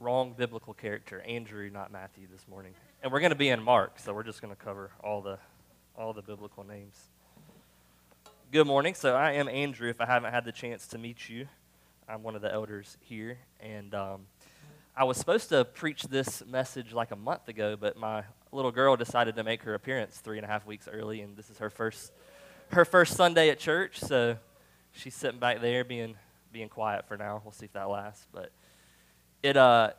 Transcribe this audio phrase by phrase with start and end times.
[0.00, 2.72] wrong biblical character, Andrew, not Matthew, this morning.
[3.02, 5.38] And we're going to be in Mark, so we're just going to cover all the,
[5.94, 6.98] all the biblical names.
[8.50, 8.94] Good morning.
[8.94, 9.90] So I am Andrew.
[9.90, 11.46] If I haven't had the chance to meet you,
[12.08, 13.36] I'm one of the elders here.
[13.60, 14.22] And um,
[14.96, 18.96] I was supposed to preach this message like a month ago, but my little girl
[18.96, 21.68] decided to make her appearance three and a half weeks early, and this is her
[21.68, 22.10] first,
[22.70, 24.00] her first Sunday at church.
[24.00, 24.38] So
[24.92, 26.16] she's sitting back there being,
[26.54, 27.42] being quiet for now.
[27.44, 28.26] We'll see if that lasts.
[28.32, 28.50] But
[29.42, 29.90] it uh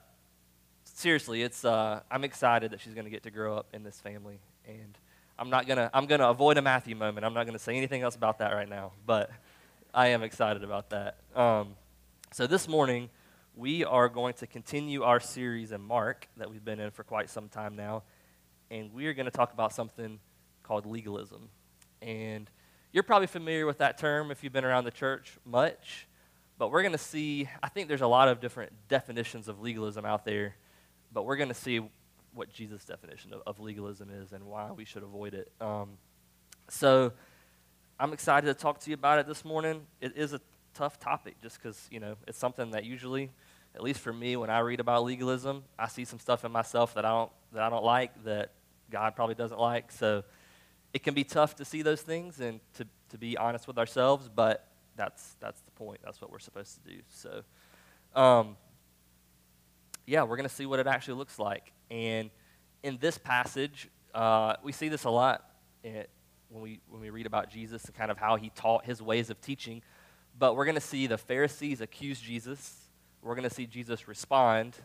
[0.83, 3.99] seriously it's uh i'm excited that she's going to get to grow up in this
[3.99, 4.97] family and
[5.39, 7.25] i'm not to i'm to avoid a matthew moment.
[7.25, 9.31] I'm not to say anything else about that right now but
[9.93, 11.17] i am excited about that.
[11.35, 11.75] Um,
[12.31, 13.09] so this morning
[13.55, 17.29] we are going to continue our series in mark that we've been in for quite
[17.29, 18.03] some time now
[18.69, 20.19] and we are going to talk about something
[20.63, 21.49] called legalism.
[22.01, 22.49] And
[22.93, 26.07] you're probably familiar with that term if you've been around the church much
[26.61, 30.05] but we're going to see, I think there's a lot of different definitions of legalism
[30.05, 30.55] out there,
[31.11, 31.81] but we're going to see
[32.35, 35.51] what Jesus' definition of, of, legalism is and why we should avoid it.
[35.59, 35.97] Um,
[36.69, 37.13] so
[37.99, 39.87] I'm excited to talk to you about it this morning.
[40.01, 40.41] It is a
[40.75, 43.31] tough topic just because, you know, it's something that usually,
[43.73, 46.93] at least for me, when I read about legalism, I see some stuff in myself
[46.93, 48.51] that I don't, that I don't like, that
[48.91, 49.91] God probably doesn't like.
[49.91, 50.23] So
[50.93, 54.29] it can be tough to see those things and to, to be honest with ourselves,
[54.29, 54.67] but
[55.01, 55.99] that's that's the point.
[56.03, 56.99] That's what we're supposed to do.
[57.09, 57.41] So,
[58.13, 58.55] um,
[60.05, 61.73] yeah, we're going to see what it actually looks like.
[61.89, 62.29] And
[62.83, 65.43] in this passage, uh, we see this a lot
[65.83, 66.03] in,
[66.49, 69.31] when we when we read about Jesus and kind of how he taught his ways
[69.31, 69.81] of teaching.
[70.37, 72.75] But we're going to see the Pharisees accuse Jesus.
[73.23, 74.75] We're going to see Jesus respond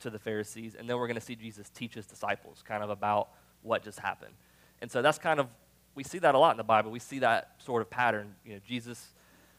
[0.00, 2.88] to the Pharisees, and then we're going to see Jesus teach his disciples kind of
[2.88, 3.28] about
[3.62, 4.34] what just happened.
[4.80, 5.48] And so that's kind of
[5.94, 6.90] we see that a lot in the Bible.
[6.90, 8.36] We see that sort of pattern.
[8.44, 9.12] You know, Jesus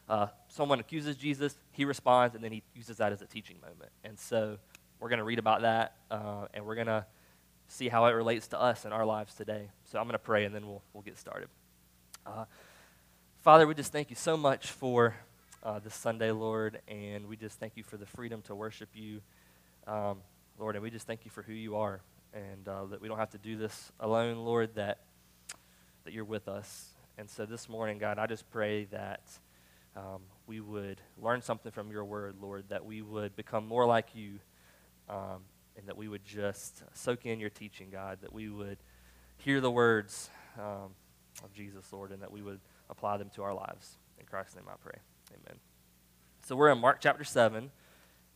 [0.08, 3.92] uh, someone accuses Jesus, he responds, and then he uses that as a teaching moment.
[4.04, 4.58] And so
[5.00, 7.04] we're going to read about that, uh, and we're going to
[7.68, 9.68] see how it relates to us in our lives today.
[9.84, 11.48] So I'm going to pray, and then we'll, we'll get started.
[12.26, 12.46] Uh,
[13.42, 15.14] Father, we just thank you so much for
[15.62, 19.20] uh, this Sunday, Lord, and we just thank you for the freedom to worship you,
[19.86, 20.18] um,
[20.58, 22.00] Lord, and we just thank you for who you are,
[22.32, 25.00] and uh, that we don't have to do this alone, Lord, that,
[26.04, 26.94] that you're with us.
[27.18, 29.22] And so this morning, God, I just pray that
[29.98, 34.14] um, we would learn something from your word, Lord, that we would become more like
[34.14, 34.38] you,
[35.08, 35.42] um,
[35.76, 38.78] and that we would just soak in your teaching, God, that we would
[39.38, 40.94] hear the words um,
[41.42, 43.98] of Jesus, Lord, and that we would apply them to our lives.
[44.20, 45.00] In Christ's name I pray.
[45.32, 45.58] Amen.
[46.44, 47.70] So we're in Mark chapter 7,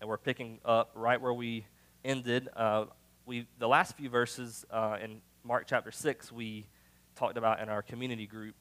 [0.00, 1.66] and we're picking up right where we
[2.04, 2.48] ended.
[2.56, 2.86] Uh,
[3.24, 6.66] we, the last few verses uh, in Mark chapter 6, we
[7.14, 8.56] talked about in our community group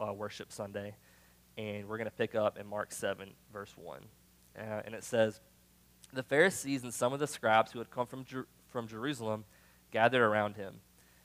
[0.00, 0.94] uh, worship Sunday
[1.56, 4.00] and we're going to pick up in Mark 7, verse 1.
[4.58, 5.40] Uh, and it says,
[6.12, 9.44] The Pharisees and some of the scribes who had come from, Jer- from Jerusalem
[9.90, 10.80] gathered around him,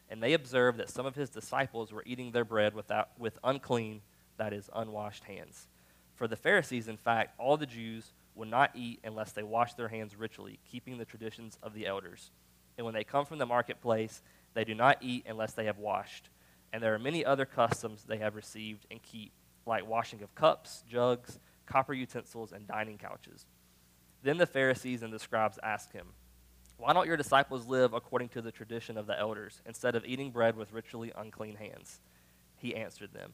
[0.09, 4.01] and they observed that some of his disciples were eating their bread without, with unclean,
[4.37, 5.67] that is, unwashed hands.
[6.15, 9.87] For the Pharisees, in fact, all the Jews would not eat unless they washed their
[9.87, 12.31] hands ritually, keeping the traditions of the elders.
[12.77, 14.21] And when they come from the marketplace,
[14.53, 16.29] they do not eat unless they have washed.
[16.73, 19.33] And there are many other customs they have received and keep
[19.65, 23.45] like washing of cups, jugs, copper utensils, and dining couches.
[24.23, 26.07] Then the Pharisees and the scribes asked him,
[26.77, 30.31] Why don't your disciples live according to the tradition of the elders, instead of eating
[30.31, 31.99] bread with ritually unclean hands?
[32.57, 33.33] He answered them,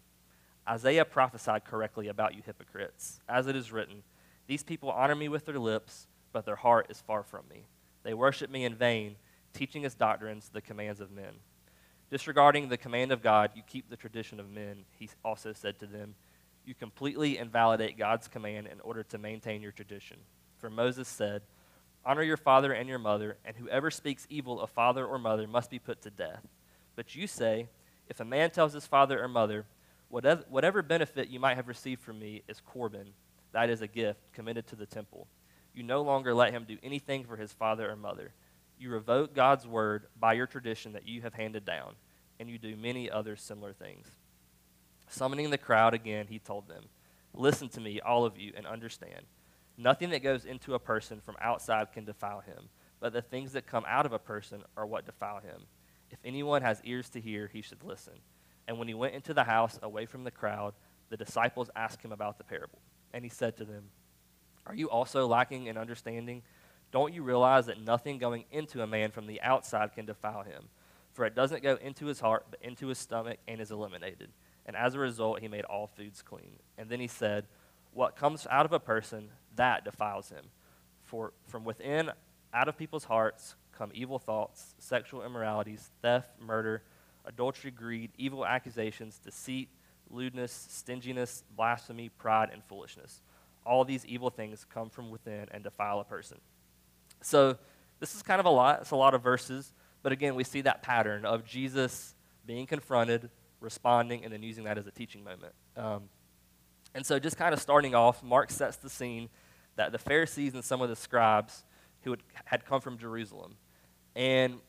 [0.68, 3.20] Isaiah prophesied correctly about you hypocrites.
[3.28, 4.04] As it is written,
[4.48, 7.66] These people honor me with their lips, but their heart is far from me.
[8.04, 9.16] They worship me in vain,
[9.54, 11.36] teaching as doctrines the commands of men.
[12.10, 15.86] Disregarding the command of God, you keep the tradition of men, he also said to
[15.86, 16.16] them.
[16.66, 20.18] You completely invalidate God's command in order to maintain your tradition.
[20.58, 21.42] For Moses said,
[22.06, 25.70] Honor your father and your mother, and whoever speaks evil of father or mother must
[25.70, 26.48] be put to death.
[26.96, 27.68] But you say,
[28.08, 29.66] If a man tells his father or mother,
[30.10, 33.10] whatever, benefit you might have received from me is Corban,
[33.52, 35.28] that is a gift committed to the temple,
[35.74, 38.32] you no longer let him do anything for his father or mother
[38.80, 41.96] you revoke God's word by your tradition that you have handed down,
[42.40, 44.08] and you do many other similar things.
[45.10, 46.86] Summoning the crowd again, he told them,
[47.34, 49.26] Listen to me, all of you, and understand.
[49.78, 52.70] Nothing that goes into a person from outside can defile him,
[53.00, 55.66] but the things that come out of a person are what defile him.
[56.10, 58.14] If anyone has ears to hear, he should listen.
[58.68, 60.74] And when he went into the house away from the crowd,
[61.10, 62.80] the disciples asked him about the parable.
[63.14, 63.86] And he said to them,
[64.66, 66.42] Are you also lacking in understanding?
[66.92, 70.70] Don't you realize that nothing going into a man from the outside can defile him?
[71.12, 74.30] For it doesn't go into his heart, but into his stomach and is eliminated.
[74.66, 76.60] And as a result, he made all foods clean.
[76.78, 77.46] And then he said,
[77.94, 80.46] What comes out of a person, that defiles him.
[81.04, 82.12] For from within
[82.54, 86.82] Out of people's hearts come evil thoughts, sexual immoralities, theft, murder,
[87.26, 89.70] adultery, greed, evil accusations, deceit,
[90.10, 93.22] lewdness, stinginess, blasphemy, pride, and foolishness.
[93.66, 96.38] All these evil things come from within and defile a person.
[97.22, 97.58] So,
[98.00, 98.82] this is kind of a lot.
[98.82, 99.74] It's a lot of verses.
[100.04, 102.14] But again, we see that pattern of Jesus
[102.46, 103.30] being confronted,
[103.60, 105.54] responding, and then using that as a teaching moment.
[105.76, 106.04] Um,
[106.94, 109.30] and so, just kind of starting off, Mark sets the scene
[109.76, 111.64] that the Pharisees and some of the scribes
[112.02, 113.56] who had, had come from Jerusalem.
[114.16, 114.60] And,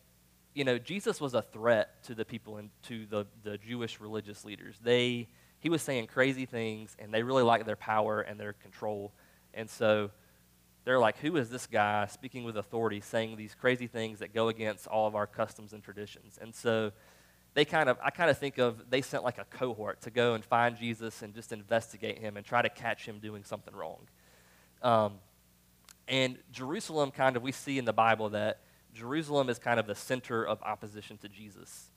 [0.54, 4.44] you know, Jesus was a threat to the people and to the, the Jewish religious
[4.44, 4.76] leaders.
[4.82, 5.28] They,
[5.60, 9.12] he was saying crazy things, and they really liked their power and their control.
[9.54, 10.10] And so
[10.88, 14.48] they're like, who is this guy speaking with authority, saying these crazy things that go
[14.48, 16.38] against all of our customs and traditions?
[16.40, 16.92] And so
[17.52, 20.32] they kind of, I kind of think of, they sent like a cohort to go
[20.32, 24.08] and find Jesus and just investigate him and try to catch him doing something wrong.
[24.82, 25.16] Um,
[26.08, 28.60] and Jerusalem, kind of, we see in the Bible that
[28.94, 31.90] Jerusalem is kind of the center of opposition to Jesus.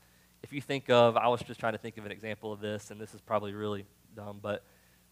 [0.44, 2.92] If you think of, I was just trying to think of an example of this,
[2.92, 3.86] and this is probably really
[4.18, 4.66] dumb, but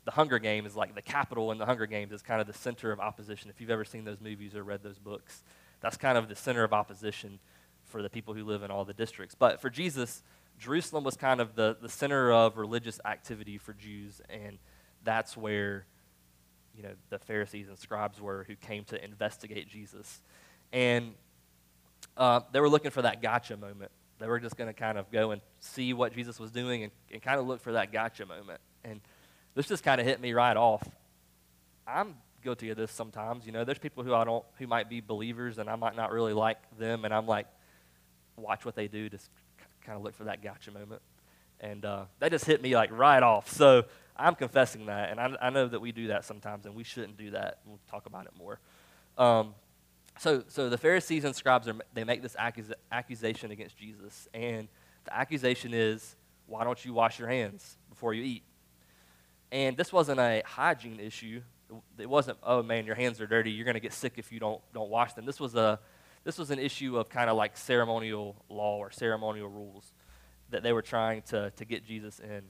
[0.06, 2.54] the Hunger Games is like the capital in the Hunger Games is kind of the
[2.54, 3.50] center of opposition.
[3.50, 5.44] If you've ever seen those movies or read those books,
[5.82, 7.40] that's kind of the center of opposition
[7.86, 9.36] for the people who live in all the districts.
[9.36, 10.24] But for Jesus,
[10.58, 14.58] Jerusalem was kind of the, the center of religious activity for Jews, and
[15.04, 15.86] that's where
[16.76, 20.22] you know, the Pharisees and scribes were who came to investigate Jesus.
[20.72, 21.14] And
[22.16, 23.92] uh, they were looking for that gotcha moment.
[24.20, 26.92] They were just going to kind of go and see what Jesus was doing and,
[27.12, 28.60] and kind of look for that gotcha moment.
[28.84, 29.02] And
[29.56, 30.88] this just kind of hit me right off.
[31.88, 33.46] I'm guilty of this sometimes.
[33.46, 36.12] You know, there's people who I don't, who might be believers, and I might not
[36.12, 37.48] really like them, and I'm like,
[38.38, 39.30] watch what they do, just
[39.86, 41.02] kind of look for that gotcha moment.
[41.60, 43.52] And uh, that just hit me like right off.
[43.52, 43.84] So
[44.16, 47.18] I'm confessing that, and I, I, know that we do that sometimes, and we shouldn't
[47.18, 47.60] do that.
[47.66, 48.60] We'll talk about it more.
[49.18, 49.56] Um,
[50.20, 54.68] so, so the Pharisees and scribes are, they make this accus- accusation against Jesus, and
[55.06, 56.16] the accusation is,
[56.48, 58.44] "Why don't you wash your hands before you eat?"
[59.52, 61.42] And this wasn't a hygiene issue.
[61.98, 63.52] It wasn't, "Oh man, your hands are dirty.
[63.52, 65.80] You're going to get sick if you don't don't wash them." This was a
[66.24, 69.94] this was an issue of kind of like ceremonial law or ceremonial rules
[70.50, 72.44] that they were trying to to get Jesus in.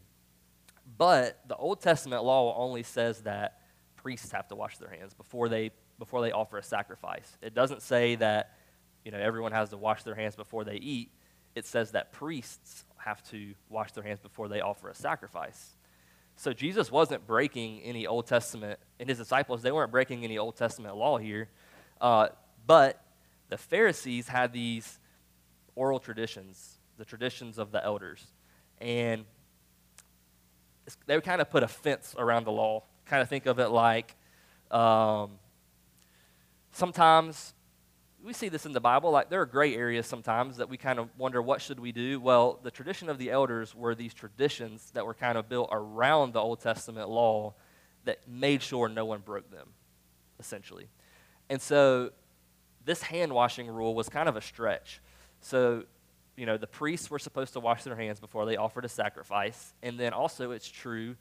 [0.98, 3.62] But the Old Testament law only says that
[3.96, 7.38] priests have to wash their hands before they before they offer a sacrifice.
[7.42, 8.56] It doesn't say that
[9.04, 11.12] you know everyone has to wash their hands before they eat.
[11.56, 15.76] It says that priests have to wash their hands before they offer a sacrifice.
[16.40, 20.56] So Jesus wasn't breaking any Old Testament, and his disciples they weren't breaking any Old
[20.56, 21.50] Testament law here.
[22.00, 22.30] Uh,
[22.66, 23.04] but
[23.50, 25.00] the Pharisees had these
[25.76, 28.26] oral traditions, the traditions of the elders,
[28.80, 29.26] and
[31.08, 32.84] they would kind of put a fence around the law.
[33.06, 34.16] Kind of think of it like
[34.72, 35.32] um,
[36.72, 37.54] sometimes
[38.24, 39.12] we see this in the Bible.
[39.12, 42.20] Like there are gray areas sometimes that we kind of wonder what should we do.
[42.20, 46.34] Well, the tradition of the elders were these traditions that were kind of built around
[46.34, 47.54] the Old Testament law
[48.06, 49.70] that made sure no one broke them,
[50.40, 50.88] essentially.
[51.50, 52.12] And so
[52.86, 55.02] this hand washing rule was kind of a stretch.
[55.42, 55.84] So
[56.40, 59.74] you know, the priests were supposed to wash their hands before they offered a sacrifice.
[59.84, 61.18] And then also, it's true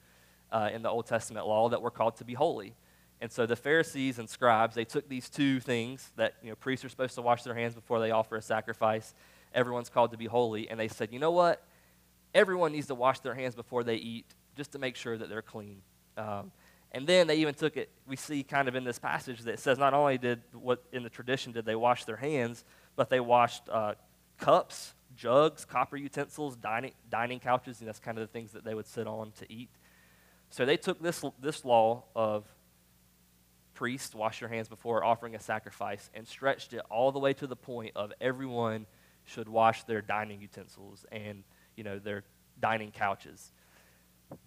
[0.52, 2.76] uh, in the Old Testament law that we're called to be holy.
[3.20, 6.84] And so the Pharisees and scribes, they took these two things that, you know, priests
[6.84, 9.14] are supposed to wash their hands before they offer a sacrifice.
[9.52, 10.68] Everyone's called to be holy.
[10.70, 11.62] And they said, you know what?
[12.34, 15.42] Everyone needs to wash their hands before they eat just to make sure that they're
[15.42, 15.82] clean.
[16.16, 16.52] Um,
[16.92, 19.78] and then they even took it, we see kind of in this passage that says
[19.78, 22.64] not only did what in the tradition did they wash their hands,
[22.96, 23.94] but they washed uh,
[24.38, 28.74] cups jugs, copper utensils, dining, dining couches, and that's kind of the things that they
[28.74, 29.68] would sit on to eat.
[30.50, 32.44] So they took this, this law of
[33.78, 37.46] priests wash your hands before offering a sacrifice and stretched it all the way to
[37.46, 38.86] the point of everyone
[39.24, 41.44] should wash their dining utensils and
[41.76, 42.24] you know their
[42.60, 43.52] dining couches.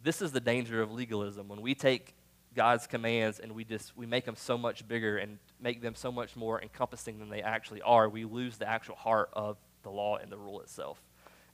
[0.03, 2.13] This is the danger of legalism when we take
[2.57, 6.11] God's commands and we just we make them so much bigger and make them so
[6.11, 8.09] much more encompassing than they actually are.
[8.09, 11.01] We lose the actual heart of the law and the rule itself.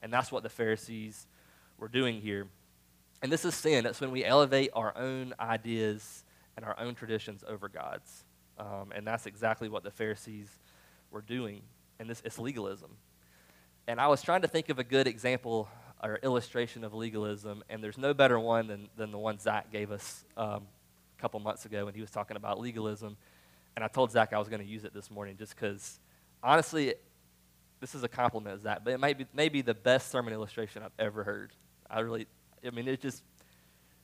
[0.01, 1.27] And that's what the Pharisees
[1.77, 2.47] were doing here.
[3.21, 3.83] And this is sin.
[3.83, 6.23] That's when we elevate our own ideas
[6.57, 8.25] and our own traditions over God's.
[8.59, 10.49] Um, and that's exactly what the Pharisees
[11.11, 11.61] were doing.
[11.99, 12.89] And this is legalism.
[13.87, 15.69] And I was trying to think of a good example
[16.03, 19.91] or illustration of legalism, and there's no better one than, than the one Zach gave
[19.91, 20.67] us um,
[21.17, 23.17] a couple months ago when he was talking about legalism.
[23.75, 25.99] And I told Zach I was going to use it this morning just because,
[26.43, 26.93] honestly,
[27.79, 30.91] this is a compliment, Zach, but it might be maybe the best sermon illustration I've
[30.99, 31.51] ever heard.
[31.89, 32.27] I really,
[32.65, 33.23] I mean, it just,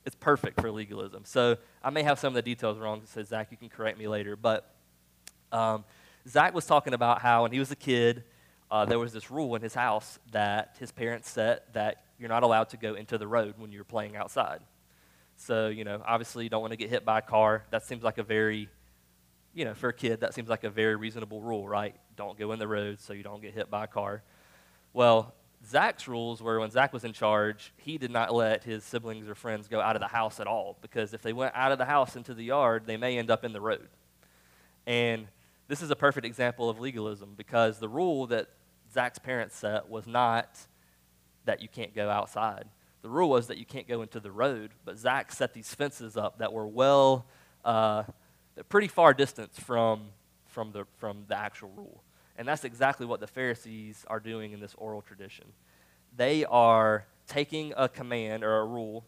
[0.04, 1.24] it's perfect for legalism.
[1.24, 3.02] So I may have some of the details wrong.
[3.06, 4.36] So Zach, you can correct me later.
[4.36, 4.70] But
[5.50, 5.84] um,
[6.28, 8.24] Zach was talking about how when he was a kid,
[8.70, 12.42] uh, there was this rule in his house that his parents set that you're not
[12.42, 14.60] allowed to go into the road when you're playing outside.
[15.36, 17.64] So, you know, obviously you don't want to get hit by a car.
[17.70, 18.68] That seems like a very,
[19.52, 21.94] you know, for a kid, that seems like a very reasonable rule, right?
[22.16, 24.22] Don't go in the road so you don't get hit by a car.
[24.92, 25.34] Well,
[25.66, 29.34] Zach's rules were when Zach was in charge, he did not let his siblings or
[29.34, 31.84] friends go out of the house at all because if they went out of the
[31.84, 33.88] house into the yard, they may end up in the road.
[34.86, 35.26] And
[35.68, 38.48] this is a perfect example of legalism because the rule that
[38.92, 40.58] Zach's parents set was not
[41.46, 42.66] that you can't go outside.
[43.02, 46.16] The rule was that you can't go into the road, but Zach set these fences
[46.16, 47.26] up that were well,
[47.64, 48.04] uh,
[48.68, 50.10] pretty far distance from,
[50.46, 52.03] from, the, from the actual rule.
[52.36, 55.46] And that's exactly what the Pharisees are doing in this oral tradition.
[56.16, 59.04] They are taking a command or a rule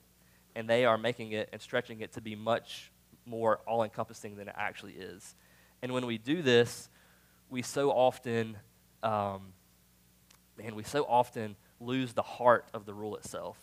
[0.54, 2.90] and they are making it and stretching it to be much
[3.26, 5.34] more all encompassing than it actually is.
[5.82, 6.88] And when we do this,
[7.50, 8.56] we so often,
[9.02, 9.52] um,
[10.56, 13.58] man, we so often lose the heart of the rule itself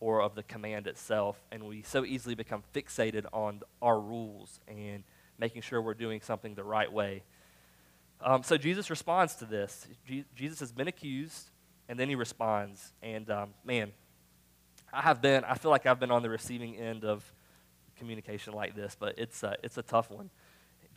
[0.00, 5.02] or of the command itself, and we so easily become fixated on our rules and
[5.38, 7.22] making sure we're doing something the right way.
[8.20, 9.86] Um, so Jesus responds to this.
[10.06, 11.50] Je- Jesus has been accused,
[11.88, 12.92] and then he responds.
[13.02, 13.92] And um, man,
[14.92, 17.32] I have been, I feel like I've been on the receiving end of
[17.96, 20.30] communication like this, but it's a, it's a tough one.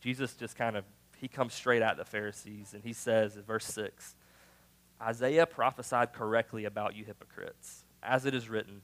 [0.00, 0.84] Jesus just kind of,
[1.18, 4.16] he comes straight at the Pharisees, and he says in verse 6
[5.00, 7.84] Isaiah prophesied correctly about you hypocrites.
[8.02, 8.82] As it is written,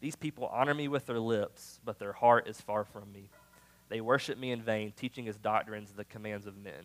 [0.00, 3.30] These people honor me with their lips, but their heart is far from me.
[3.88, 6.84] They worship me in vain, teaching as doctrines the commands of men.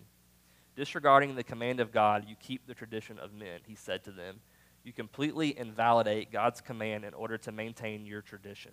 [0.77, 4.39] Disregarding the command of God, you keep the tradition of men, he said to them.
[4.84, 8.72] You completely invalidate God's command in order to maintain your tradition.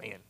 [0.00, 0.20] Man,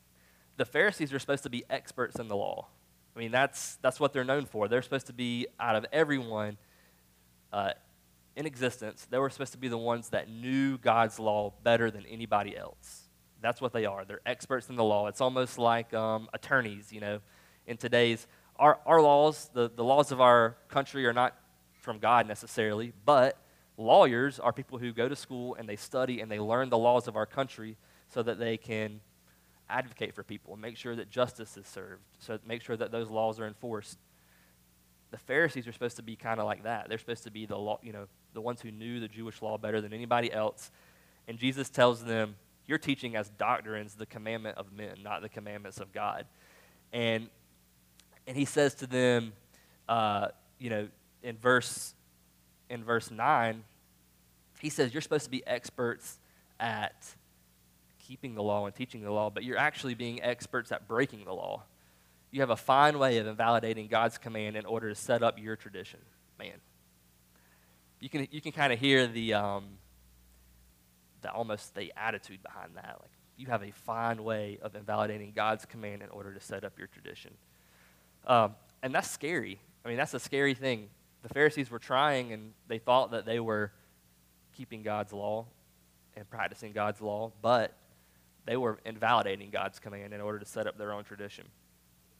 [0.57, 2.69] the Pharisees are supposed to be experts in the law.
[3.15, 4.67] I mean, that's, that's what they're known for.
[4.67, 6.57] They're supposed to be, out of everyone
[7.53, 7.73] uh,
[8.35, 12.07] in existence, they were supposed to be the ones that knew God's law better than
[12.07, 13.11] anybody else.
[13.43, 14.07] That's what they are.
[14.07, 15.09] They're experts in the law.
[15.09, 17.21] It's almost like um, attorneys, you know,
[17.67, 18.27] in today's
[18.63, 21.37] our, our laws, the, the laws of our country are not
[21.81, 23.37] from God necessarily, but
[23.77, 27.09] lawyers are people who go to school and they study and they learn the laws
[27.09, 27.77] of our country
[28.09, 29.01] so that they can
[29.69, 33.11] advocate for people and make sure that justice is served, so make sure that those
[33.11, 33.99] laws are enforced.
[35.11, 36.89] The Pharisees are supposed to be kind of like that.
[36.89, 39.59] They're supposed to be the law, you know, the ones who knew the Jewish law
[39.59, 40.71] better than anybody else.
[41.27, 45.81] And Jesus tells them, "You're teaching as doctrines the commandment of men, not the commandments
[45.81, 46.27] of God."
[46.93, 47.29] And
[48.27, 49.33] and he says to them,
[49.89, 50.89] uh, you know,
[51.23, 51.95] in verse
[52.71, 53.65] in verse nine,
[54.61, 56.19] he says you're supposed to be experts
[56.59, 56.95] at
[57.99, 61.33] keeping the law and teaching the law, but you're actually being experts at breaking the
[61.33, 61.63] law.
[62.31, 65.57] You have a fine way of invalidating God's command in order to set up your
[65.57, 66.01] tradition.
[66.39, 66.55] Man,
[68.01, 69.65] you can you can kind of hear the um,
[71.21, 72.99] the almost the attitude behind that.
[73.01, 76.79] Like you have a fine way of invalidating God's command in order to set up
[76.79, 77.33] your tradition.
[78.27, 79.61] Um, and that's scary.
[79.85, 80.89] I mean, that's a scary thing.
[81.23, 83.73] The Pharisees were trying, and they thought that they were
[84.53, 85.47] keeping God's law
[86.17, 87.73] and practicing God's law, but
[88.45, 91.47] they were invalidating God's command in order to set up their own tradition.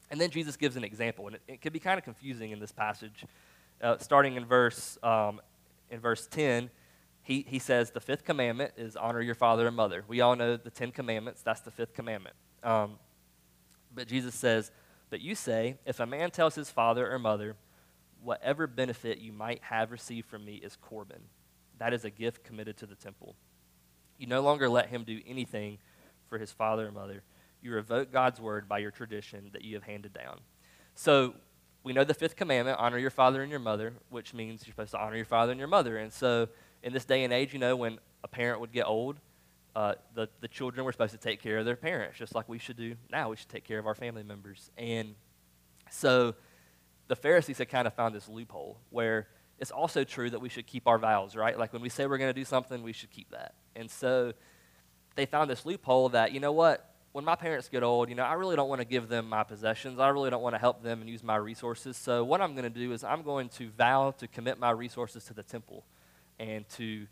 [0.09, 2.59] And then Jesus gives an example, and it, it can be kind of confusing in
[2.59, 3.25] this passage.
[3.81, 5.41] Uh, starting in verse, um,
[5.89, 6.69] in verse 10,
[7.23, 10.03] he, he says, The fifth commandment is honor your father and mother.
[10.07, 12.35] We all know the Ten Commandments, that's the fifth commandment.
[12.63, 12.97] Um,
[13.93, 14.71] but Jesus says,
[15.13, 17.55] but you say, If a man tells his father or mother,
[18.23, 21.21] Whatever benefit you might have received from me is Corban,
[21.77, 23.35] that is a gift committed to the temple.
[24.17, 25.77] You no longer let him do anything
[26.29, 27.21] for his father or mother.
[27.61, 30.39] You revoke God's word by your tradition that you have handed down.
[30.95, 31.35] So
[31.83, 34.93] we know the fifth commandment honor your father and your mother, which means you're supposed
[34.93, 35.97] to honor your father and your mother.
[35.97, 36.47] And so
[36.81, 39.17] in this day and age, you know, when a parent would get old,
[39.75, 42.59] uh, the, the children were supposed to take care of their parents, just like we
[42.59, 43.29] should do now.
[43.29, 44.71] We should take care of our family members.
[44.77, 45.15] And
[45.89, 46.35] so
[47.07, 49.27] the Pharisees had kind of found this loophole where
[49.59, 51.57] it's also true that we should keep our vows, right?
[51.57, 53.53] Like when we say we're going to do something, we should keep that.
[53.75, 54.33] And so
[55.15, 58.23] they found this loophole that, you know what, when my parents get old, you know,
[58.23, 59.99] I really don't want to give them my possessions.
[59.99, 61.95] I really don't want to help them and use my resources.
[61.95, 65.23] So what I'm going to do is I'm going to vow to commit my resources
[65.25, 65.85] to the temple
[66.39, 67.05] and to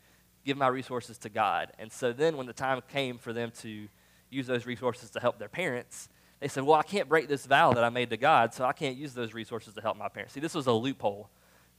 [0.46, 1.72] give my resources to God.
[1.80, 3.88] And so then when the time came for them to
[4.30, 7.74] use those resources to help their parents, they said, Well, I can't break this vow
[7.74, 10.34] that I made to God, so I can't use those resources to help my parents.
[10.34, 11.30] See, this was a loophole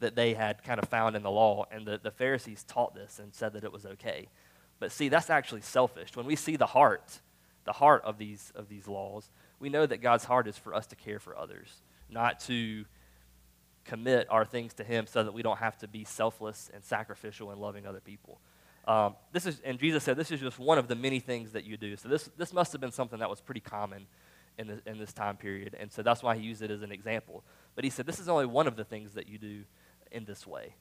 [0.00, 3.18] that they had kind of found in the law, and the, the Pharisees taught this
[3.18, 4.28] and said that it was okay.
[4.78, 6.16] But see, that's actually selfish.
[6.16, 7.20] When we see the heart,
[7.64, 10.86] the heart of these, of these laws, we know that God's heart is for us
[10.88, 12.84] to care for others, not to
[13.84, 17.50] commit our things to Him so that we don't have to be selfless and sacrificial
[17.50, 18.40] and loving other people.
[18.86, 21.64] Um, this is, and Jesus said, this is just one of the many things that
[21.64, 21.96] you do.
[21.96, 24.06] So this, this must have been something that was pretty common
[24.58, 25.76] in, the, in this time period.
[25.78, 27.44] And so that's why he used it as an example.
[27.74, 29.62] But he said, this is only one of the things that you do
[30.10, 30.74] in this way,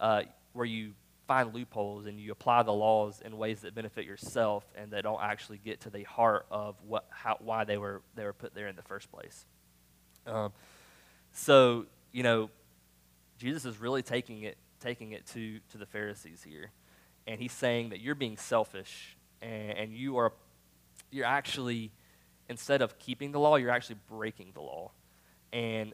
[0.00, 0.22] uh,
[0.52, 0.92] where you
[1.26, 5.22] find loopholes and you apply the laws in ways that benefit yourself and that don't
[5.22, 8.68] actually get to the heart of what, how, why they were, they were put there
[8.68, 9.44] in the first place.
[10.26, 10.52] Um,
[11.32, 12.48] so, you know,
[13.38, 16.70] Jesus is really taking it, taking it to, to the Pharisees here.
[17.28, 20.32] And he's saying that you're being selfish and, and you are,
[21.12, 21.92] you're actually,
[22.48, 24.90] instead of keeping the law, you're actually breaking the law.
[25.52, 25.92] And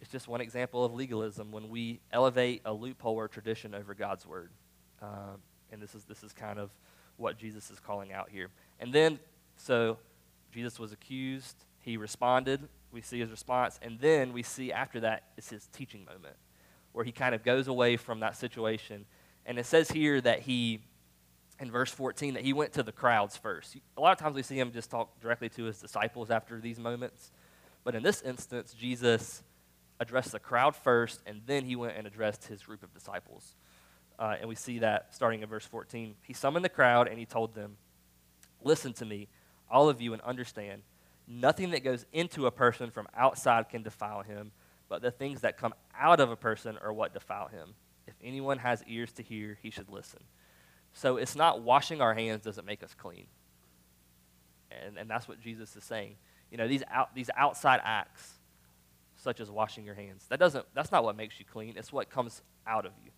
[0.00, 4.26] it's just one example of legalism when we elevate a loophole or tradition over God's
[4.26, 4.50] word.
[5.02, 5.42] Um,
[5.72, 6.70] and this is, this is kind of
[7.16, 8.48] what Jesus is calling out here.
[8.78, 9.18] And then,
[9.56, 9.98] so
[10.52, 15.24] Jesus was accused, he responded, we see his response, and then we see after that
[15.36, 16.36] is his teaching moment,
[16.92, 19.04] where he kind of goes away from that situation.
[19.46, 20.80] And it says here that he,
[21.60, 23.76] in verse 14, that he went to the crowds first.
[23.96, 26.78] A lot of times we see him just talk directly to his disciples after these
[26.78, 27.30] moments.
[27.84, 29.42] But in this instance, Jesus
[30.00, 33.54] addressed the crowd first, and then he went and addressed his group of disciples.
[34.18, 36.14] Uh, and we see that starting in verse 14.
[36.22, 37.76] He summoned the crowd and he told them,
[38.62, 39.28] Listen to me,
[39.70, 40.82] all of you, and understand
[41.26, 44.52] Nothing that goes into a person from outside can defile him,
[44.88, 47.74] but the things that come out of a person are what defile him.
[48.06, 50.20] If anyone has ears to hear, he should listen.
[50.92, 53.26] So it's not washing our hands doesn't make us clean.
[54.70, 56.16] And, and that's what Jesus is saying.
[56.50, 58.34] You know, these, out, these outside acts,
[59.16, 61.74] such as washing your hands, that doesn't, that's not what makes you clean.
[61.76, 63.10] It's what comes out of you.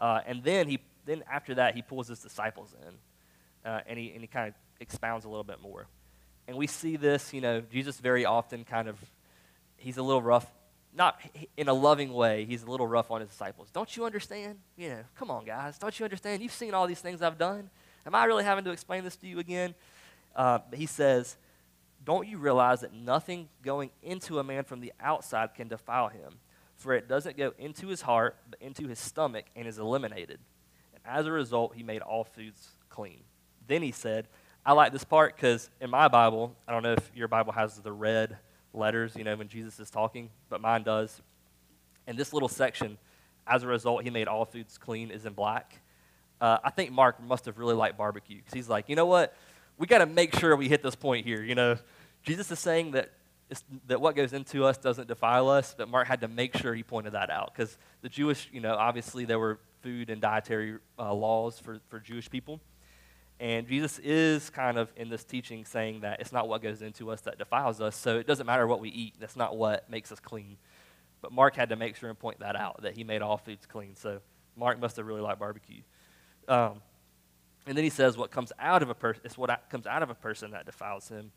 [0.00, 4.12] Uh, and then, he, then after that, he pulls his disciples in, uh, and he,
[4.12, 5.86] and he kind of expounds a little bit more.
[6.46, 8.96] And we see this, you know, Jesus very often kind of,
[9.76, 10.46] he's a little rough,
[10.94, 11.20] not
[11.56, 13.70] in a loving way, he's a little rough on his disciples.
[13.70, 14.58] Don't you understand?
[14.76, 15.78] You know, come on, guys.
[15.78, 16.42] Don't you understand?
[16.42, 17.70] You've seen all these things I've done.
[18.06, 19.74] Am I really having to explain this to you again?
[20.34, 21.36] Uh, he says,
[22.04, 26.34] Don't you realize that nothing going into a man from the outside can defile him?
[26.76, 30.38] For it doesn't go into his heart, but into his stomach and is eliminated.
[30.94, 33.24] And as a result, he made all foods clean.
[33.66, 34.28] Then he said,
[34.64, 37.76] I like this part because in my Bible, I don't know if your Bible has
[37.78, 38.38] the red
[38.78, 41.20] letters, you know, when Jesus is talking, but mine does.
[42.06, 42.98] And this little section,
[43.46, 45.80] as a result, he made all foods clean, is in black.
[46.40, 49.34] Uh, I think Mark must have really liked barbecue because he's like, you know what?
[49.76, 51.42] We got to make sure we hit this point here.
[51.42, 51.76] You know,
[52.22, 53.12] Jesus is saying that
[53.86, 56.82] that what goes into us doesn't defile us, but Mark had to make sure he
[56.82, 61.14] pointed that out because the Jewish, you know, obviously there were food and dietary uh,
[61.14, 62.60] laws for, for Jewish people.
[63.40, 67.10] And Jesus is kind of in this teaching saying that it's not what goes into
[67.10, 67.94] us that defiles us.
[67.94, 69.14] So it doesn't matter what we eat.
[69.20, 70.56] That's not what makes us clean.
[71.22, 73.64] But Mark had to make sure and point that out, that he made all foods
[73.66, 73.94] clean.
[73.94, 74.20] So
[74.56, 75.82] Mark must have really liked barbecue.
[76.48, 76.80] Um,
[77.66, 80.10] and then he says, what comes out of a person, it's what comes out of
[80.10, 81.30] a person that defiles him.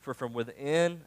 [0.00, 1.02] For from within,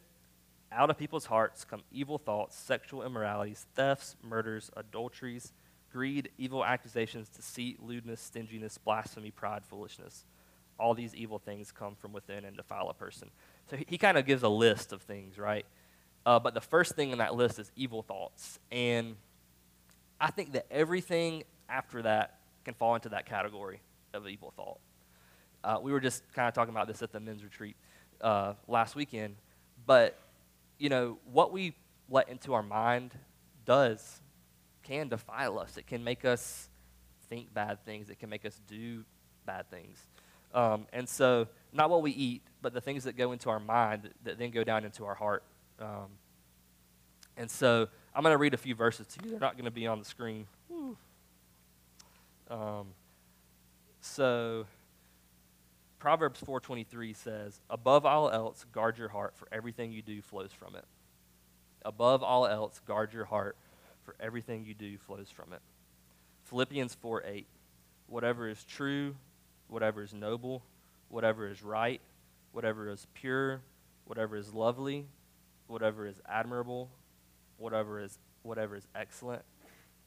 [0.72, 5.52] out of people's hearts come evil thoughts, sexual immoralities, thefts, murders, adulteries,
[5.94, 10.24] greed, evil accusations, deceit, lewdness, stinginess, blasphemy, pride, foolishness.
[10.76, 13.30] All these evil things come from within and defile a person.
[13.70, 15.64] So he, he kind of gives a list of things, right?
[16.26, 18.58] Uh, but the first thing in that list is evil thoughts.
[18.72, 19.14] And
[20.20, 23.80] I think that everything after that can fall into that category
[24.12, 24.78] of evil thought.
[25.62, 27.76] Uh, we were just kind of talking about this at the men's retreat
[28.20, 29.36] uh, last weekend.
[29.86, 30.18] But,
[30.78, 31.72] you know, what we
[32.10, 33.12] let into our mind
[33.64, 34.20] does
[34.84, 35.76] can defile us.
[35.76, 36.68] It can make us
[37.28, 38.10] think bad things.
[38.10, 39.04] It can make us do
[39.46, 40.06] bad things.
[40.54, 44.10] Um, and so, not what we eat, but the things that go into our mind
[44.22, 45.42] that then go down into our heart.
[45.80, 46.06] Um,
[47.36, 49.30] and so, I'm going to read a few verses to you.
[49.30, 50.46] They're not going to be on the screen.
[52.48, 52.86] Um,
[54.00, 54.66] so,
[55.98, 60.76] Proverbs 4:23 says, "Above all else, guard your heart, for everything you do flows from
[60.76, 60.84] it."
[61.84, 63.56] Above all else, guard your heart,
[64.04, 65.60] for everything you do flows from it.
[66.44, 67.46] Philippians 4 8.
[68.06, 69.16] Whatever is true,
[69.68, 70.62] whatever is noble,
[71.08, 72.00] whatever is right,
[72.52, 73.62] whatever is pure,
[74.04, 75.06] whatever is lovely,
[75.66, 76.90] whatever is admirable,
[77.56, 79.42] whatever is, whatever is excellent,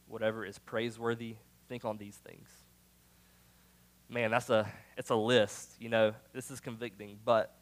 [0.08, 1.36] whatever is praiseworthy,
[1.68, 2.48] think on these things.
[4.10, 6.14] Man, that's a it's a list, you know.
[6.34, 7.57] This is convicting, but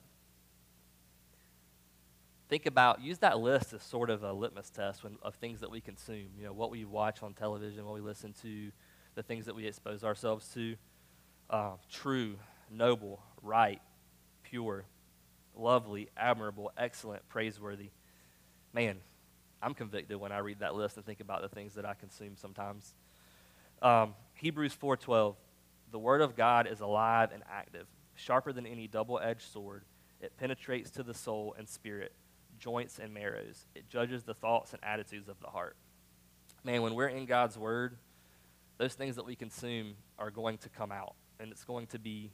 [2.48, 5.72] think about use that list as sort of a litmus test when, of things that
[5.72, 8.72] we consume you know what we watch on television what we listen to
[9.16, 10.76] the things that we expose ourselves to
[11.50, 12.36] uh, true
[12.72, 13.82] noble right
[14.44, 14.86] pure
[15.56, 17.90] lovely admirable excellent praiseworthy
[18.74, 18.98] man
[19.66, 22.36] I'm convicted when I read that list and think about the things that I consume
[22.38, 22.94] sometimes.
[23.82, 25.36] Um, Hebrews 4:12,
[25.90, 29.86] the word of God is alive and active, sharper than any double-edged sword.
[30.22, 32.14] It penetrates to the soul and spirit,
[32.60, 33.66] joints and marrows.
[33.76, 35.76] It judges the thoughts and attitudes of the heart.
[36.64, 37.98] Man, when we're in God's word,
[38.78, 42.32] those things that we consume are going to come out, and it's going to be,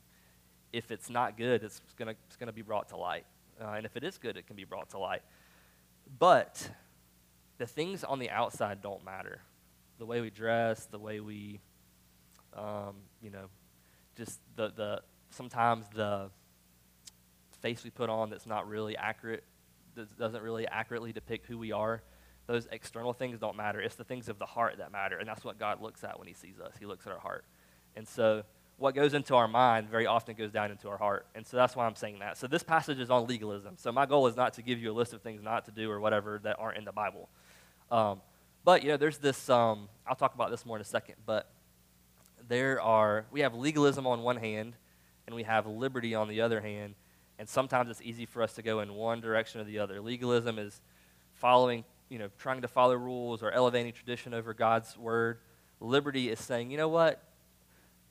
[0.73, 3.25] if it's not good, it's going to, it's going to be brought to light.
[3.59, 5.21] Uh, and if it is good, it can be brought to light.
[6.17, 6.69] But
[7.57, 9.41] the things on the outside don't matter.
[9.99, 11.59] The way we dress, the way we,
[12.55, 13.45] um, you know,
[14.15, 16.29] just the, the sometimes the
[17.61, 19.43] face we put on that's not really accurate,
[20.17, 22.03] doesn't really accurately depict who we are.
[22.47, 23.79] Those external things don't matter.
[23.79, 26.27] It's the things of the heart that matter, and that's what God looks at when
[26.27, 26.73] He sees us.
[26.79, 27.45] He looks at our heart.
[27.95, 28.43] And so,
[28.77, 31.27] what goes into our mind very often goes down into our heart.
[31.35, 32.37] And so, that's why I'm saying that.
[32.37, 33.75] So, this passage is on legalism.
[33.77, 35.89] So, my goal is not to give you a list of things not to do
[35.89, 37.29] or whatever that aren't in the Bible.
[37.91, 38.21] Um,
[38.63, 41.51] but, you know, there's this, um, I'll talk about this more in a second, but
[42.47, 44.75] there are, we have legalism on one hand,
[45.25, 46.95] and we have liberty on the other hand.
[47.41, 49.99] And sometimes it's easy for us to go in one direction or the other.
[49.99, 50.79] Legalism is
[51.33, 55.39] following, you know, trying to follow rules or elevating tradition over God's word.
[55.79, 57.23] Liberty is saying, you know what?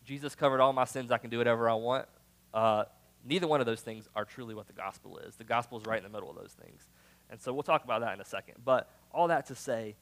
[0.05, 1.13] Jesus covered all my sins.
[1.13, 2.09] I can do whatever I want.
[2.53, 2.87] Uh,
[3.25, 5.37] neither one of those things are truly what the gospel is.
[5.37, 6.89] The gospel is right in the middle of those things.
[7.31, 8.57] And so we'll talk about that in a second.
[8.65, 9.95] But all that to say,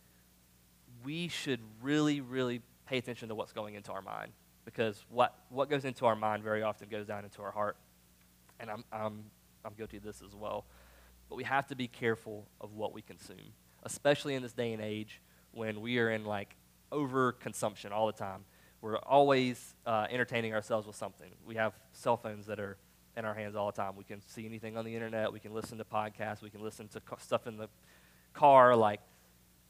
[1.05, 4.33] we should really, really pay attention to what's going into our mind
[4.64, 7.77] because what, what goes into our mind very often goes down into our heart
[8.61, 9.25] and I'm, I'm,
[9.64, 10.64] I'm guilty of this as well.
[11.29, 14.83] But we have to be careful of what we consume, especially in this day and
[14.83, 15.21] age
[15.53, 16.57] when we are in like
[16.92, 18.44] overconsumption all the time.
[18.81, 21.31] We're always uh, entertaining ourselves with something.
[21.44, 22.77] We have cell phones that are
[23.16, 23.97] in our hands all the time.
[23.97, 25.33] We can see anything on the internet.
[25.33, 26.42] We can listen to podcasts.
[26.42, 27.68] We can listen to stuff in the
[28.33, 28.77] car.
[28.77, 29.01] Like,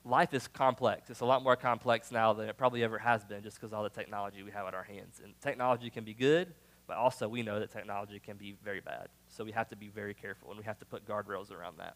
[0.05, 1.09] life is complex.
[1.09, 3.83] It's a lot more complex now than it probably ever has been just because all
[3.83, 5.21] the technology we have at our hands.
[5.25, 6.53] And technology can be good,
[6.89, 9.09] but also, we know that technology can be very bad.
[9.29, 11.95] So we have to be very careful and we have to put guardrails around that.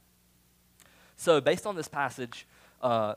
[1.17, 2.47] So, based on this passage,
[2.83, 3.15] uh,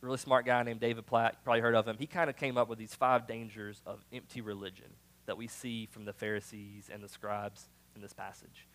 [0.00, 2.56] really smart guy named David Platt, you probably heard of him, he kind of came
[2.56, 4.86] up with these five dangers of empty religion
[5.26, 8.68] that we see from the Pharisees and the scribes in this passage.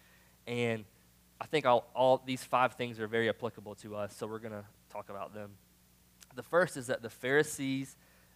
[0.46, 0.84] And
[1.40, 4.54] I think all, all these five things are very applicable to us, so we're going
[4.54, 5.52] to talk about them.
[6.36, 7.96] The first is that the Pharisees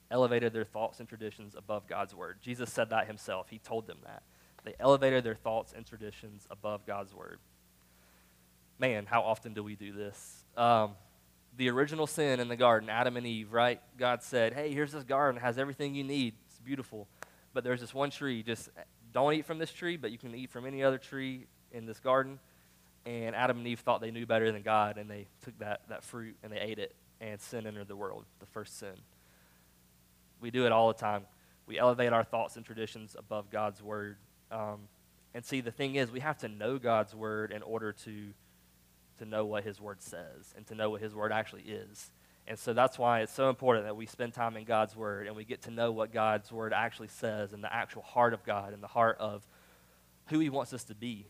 [0.09, 2.37] elevated their thoughts and traditions above God's word.
[2.41, 3.47] Jesus said that himself.
[3.49, 4.23] He told them that.
[4.63, 7.39] They elevated their thoughts and traditions above God's word.
[8.79, 10.43] Man, how often do we do this?
[10.55, 10.91] Um,
[11.55, 13.81] the original sin in the garden, Adam and Eve, right?
[13.97, 16.35] God said, hey, here's this garden, it has everything you need.
[16.47, 17.07] It's beautiful.
[17.53, 18.43] But there's this one tree.
[18.43, 18.69] Just
[19.13, 21.99] don't eat from this tree, but you can eat from any other tree in this
[21.99, 22.39] garden.
[23.05, 26.03] And Adam and Eve thought they knew better than God, and they took that, that
[26.03, 28.95] fruit and they ate it, and sin entered the world, the first sin.
[30.41, 31.23] We do it all the time.
[31.65, 34.17] We elevate our thoughts and traditions above God's word.
[34.51, 34.87] Um,
[35.33, 38.33] and see, the thing is, we have to know God's word in order to,
[39.19, 42.11] to know what his word says and to know what his word actually is.
[42.47, 45.35] And so that's why it's so important that we spend time in God's word and
[45.35, 48.73] we get to know what God's word actually says and the actual heart of God
[48.73, 49.45] and the heart of
[50.27, 51.27] who he wants us to be.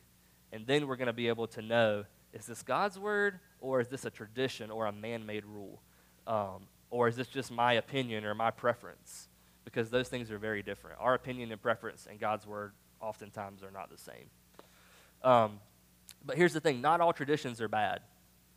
[0.52, 3.88] And then we're going to be able to know is this God's word or is
[3.88, 5.82] this a tradition or a man made rule?
[6.28, 9.28] Um, or is this just my opinion or my preference?
[9.66, 10.98] Because those things are very different.
[11.00, 12.72] Our opinion and preference and God's word
[13.02, 14.30] oftentimes are not the same.
[15.24, 15.60] Um,
[16.26, 18.02] but here's the thing not all traditions are bad.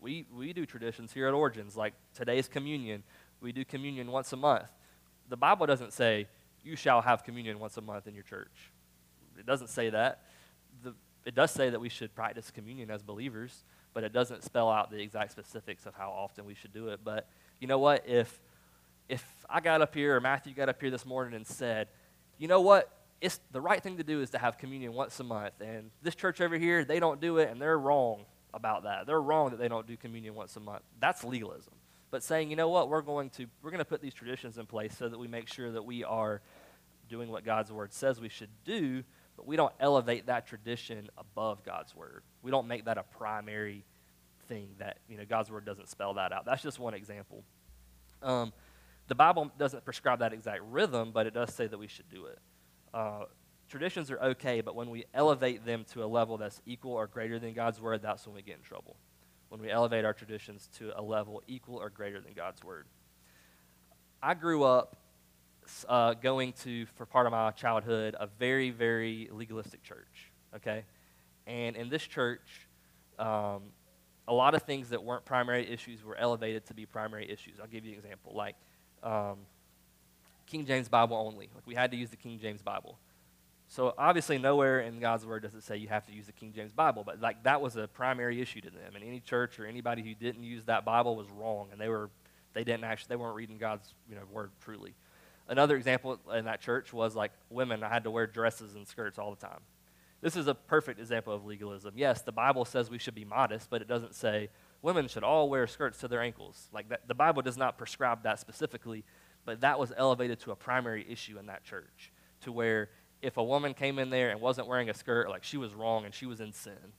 [0.00, 3.02] We, we do traditions here at Origins, like today's communion.
[3.40, 4.70] We do communion once a month.
[5.28, 6.26] The Bible doesn't say,
[6.62, 8.72] you shall have communion once a month in your church.
[9.38, 10.22] It doesn't say that.
[10.82, 14.70] The, it does say that we should practice communion as believers, but it doesn't spell
[14.70, 17.00] out the exact specifics of how often we should do it.
[17.04, 17.28] But
[17.60, 18.08] you know what?
[18.08, 18.40] If
[19.08, 21.88] if I got up here or Matthew got up here this morning and said,
[22.38, 22.90] you know what?
[23.20, 25.60] It's the right thing to do is to have communion once a month.
[25.60, 29.06] And this church over here, they don't do it, and they're wrong about that.
[29.06, 30.82] They're wrong that they don't do communion once a month.
[31.00, 31.74] That's legalism.
[32.10, 34.66] But saying, you know what, we're going to we're going to put these traditions in
[34.66, 36.40] place so that we make sure that we are
[37.08, 39.02] doing what God's word says we should do,
[39.36, 42.22] but we don't elevate that tradition above God's word.
[42.42, 43.84] We don't make that a primary
[44.50, 46.44] thing that you know God's word doesn't spell that out.
[46.44, 47.44] That's just one example.
[48.22, 48.52] Um,
[49.06, 52.26] the Bible doesn't prescribe that exact rhythm, but it does say that we should do
[52.26, 52.38] it.
[52.92, 53.24] Uh,
[53.68, 57.38] traditions are okay, but when we elevate them to a level that's equal or greater
[57.38, 58.96] than God's word, that's when we get in trouble.
[59.48, 62.86] When we elevate our traditions to a level equal or greater than God's word.
[64.22, 64.96] I grew up
[65.88, 70.30] uh, going to, for part of my childhood, a very, very legalistic church.
[70.56, 70.84] Okay,
[71.46, 72.68] and in this church,
[73.18, 73.62] um,
[74.30, 77.58] a lot of things that weren't primary issues were elevated to be primary issues.
[77.60, 78.32] I'll give you an example.
[78.32, 78.54] Like
[79.02, 79.38] um,
[80.46, 81.50] King James Bible only.
[81.52, 82.96] Like we had to use the King James Bible.
[83.66, 86.52] So obviously nowhere in God's word does it say you have to use the King
[86.54, 88.94] James Bible, but like that was a primary issue to them.
[88.94, 92.08] And any church or anybody who didn't use that Bible was wrong, and they were
[92.52, 94.94] they didn't actually they weren't reading God's you know word truly.
[95.48, 99.18] Another example in that church was like women I had to wear dresses and skirts
[99.18, 99.60] all the time.
[100.20, 101.94] This is a perfect example of legalism.
[101.96, 104.50] Yes, the Bible says we should be modest, but it doesn't say
[104.82, 106.68] women should all wear skirts to their ankles.
[106.72, 109.04] Like that, the Bible does not prescribe that specifically,
[109.44, 112.90] but that was elevated to a primary issue in that church, to where
[113.22, 116.04] if a woman came in there and wasn't wearing a skirt, like she was wrong
[116.04, 116.92] and she was in sin.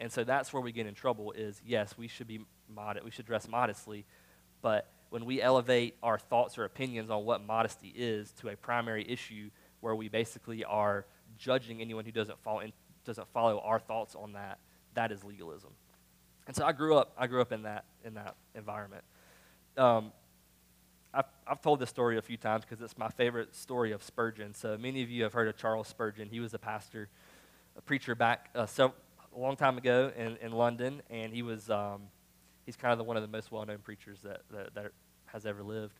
[0.00, 3.10] And so that's where we get in trouble is yes, we should be modest, we
[3.10, 4.06] should dress modestly,
[4.62, 9.06] but when we elevate our thoughts or opinions on what modesty is to a primary
[9.06, 11.04] issue where we basically are
[11.42, 12.62] judging anyone who doesn't follow,
[13.04, 14.60] doesn't follow our thoughts on that,
[14.94, 15.70] that is legalism.
[16.46, 19.02] And so I grew up, I grew up in that, in that environment.
[19.76, 20.12] Um,
[21.12, 24.54] I've, I've told this story a few times because it's my favorite story of Spurgeon.
[24.54, 26.28] So many of you have heard of Charles Spurgeon.
[26.30, 27.08] He was a pastor,
[27.76, 28.92] a preacher back uh, so,
[29.34, 32.02] a long time ago in, in London, and he was um,
[32.66, 34.92] he's kind of the, one of the most well-known preachers that, that, that
[35.26, 35.98] has ever lived.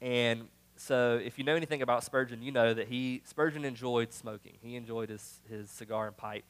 [0.00, 4.54] And so if you know anything about Spurgeon, you know that he Spurgeon enjoyed smoking.
[4.62, 6.44] He enjoyed his, his cigar and pipe.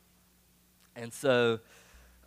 [0.95, 1.61] And so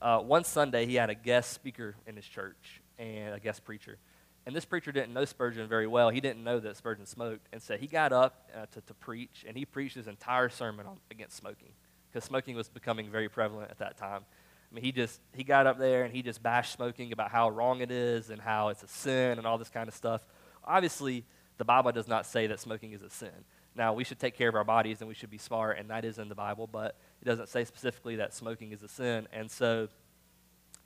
[0.02, 3.98] uh, one Sunday he had a guest speaker in his church and a guest preacher.
[4.46, 6.10] And this preacher didn't know Spurgeon very well.
[6.10, 7.48] He didn't know that Spurgeon smoked.
[7.52, 10.86] And so he got up uh, to, to preach, and he preached his entire sermon
[10.88, 11.74] on, against smoking
[12.10, 14.24] because smoking was becoming very prevalent at that time.
[14.72, 17.50] I mean, he just he got up there and he just bashed smoking about how
[17.50, 20.22] wrong it is and how it's a sin and all this kind of stuff.
[20.64, 21.26] Obviously,
[21.60, 23.30] the Bible does not say that smoking is a sin.
[23.76, 26.06] Now, we should take care of our bodies and we should be smart, and that
[26.06, 29.28] is in the Bible, but it doesn't say specifically that smoking is a sin.
[29.34, 29.90] And so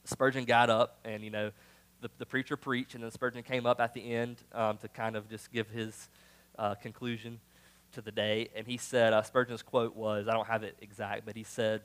[0.04, 1.52] Spurgeon got up and, you know,
[2.02, 5.16] the, the preacher preached, and then Spurgeon came up at the end um, to kind
[5.16, 6.10] of just give his
[6.58, 7.40] uh, conclusion
[7.94, 8.50] to the day.
[8.56, 11.82] And he said, uh, Spurgeon's quote was, I don't have it exact, but he said,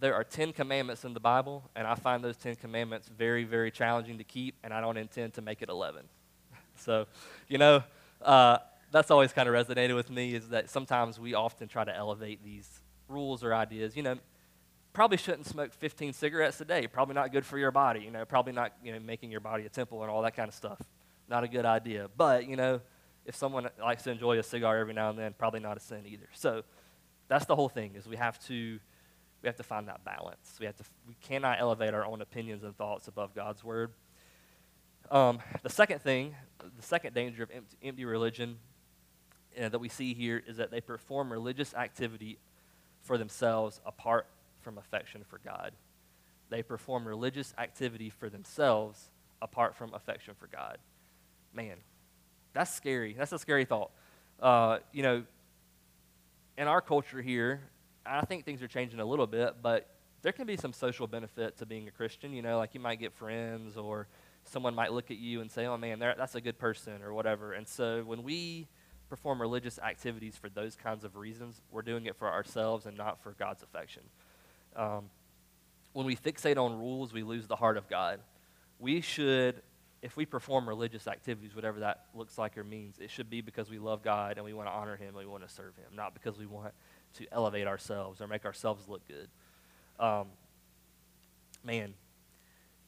[0.00, 3.70] There are 10 commandments in the Bible, and I find those 10 commandments very, very
[3.70, 6.04] challenging to keep, and I don't intend to make it 11.
[6.84, 7.06] So,
[7.48, 7.82] you know,
[8.22, 8.58] uh,
[8.90, 12.44] that's always kind of resonated with me is that sometimes we often try to elevate
[12.44, 12.68] these
[13.08, 13.96] rules or ideas.
[13.96, 14.18] You know,
[14.92, 16.86] probably shouldn't smoke 15 cigarettes a day.
[16.86, 18.00] Probably not good for your body.
[18.00, 20.48] You know, probably not you know making your body a temple and all that kind
[20.48, 20.80] of stuff.
[21.28, 22.08] Not a good idea.
[22.16, 22.80] But you know,
[23.24, 26.04] if someone likes to enjoy a cigar every now and then, probably not a sin
[26.06, 26.28] either.
[26.32, 26.62] So
[27.28, 27.94] that's the whole thing.
[27.96, 28.78] Is we have to
[29.42, 30.56] we have to find that balance.
[30.60, 33.92] We have to we cannot elevate our own opinions and thoughts above God's word.
[35.10, 36.34] Um, the second thing,
[36.76, 38.58] the second danger of empty, empty religion
[39.60, 42.38] uh, that we see here is that they perform religious activity
[43.02, 44.26] for themselves apart
[44.62, 45.72] from affection for God.
[46.50, 49.10] They perform religious activity for themselves
[49.42, 50.78] apart from affection for God.
[51.52, 51.76] Man,
[52.52, 53.14] that's scary.
[53.16, 53.90] That's a scary thought.
[54.40, 55.24] Uh, you know,
[56.56, 57.60] in our culture here,
[58.06, 59.88] I think things are changing a little bit, but
[60.22, 62.32] there can be some social benefit to being a Christian.
[62.32, 64.06] You know, like you might get friends, or
[64.44, 67.52] someone might look at you and say, "Oh man, that's a good person," or whatever.
[67.52, 68.68] And so when we
[69.08, 73.22] perform religious activities for those kinds of reasons, we're doing it for ourselves and not
[73.22, 74.02] for God's affection.
[74.76, 75.10] Um,
[75.92, 78.20] when we fixate on rules, we lose the heart of God.
[78.80, 79.62] We should,
[80.02, 83.70] if we perform religious activities, whatever that looks like or means, it should be because
[83.70, 85.94] we love God and we want to honor Him and we want to serve Him,
[85.94, 86.74] not because we want
[87.14, 89.28] to elevate ourselves or make ourselves look good.
[90.00, 90.26] Um,
[91.62, 91.94] man,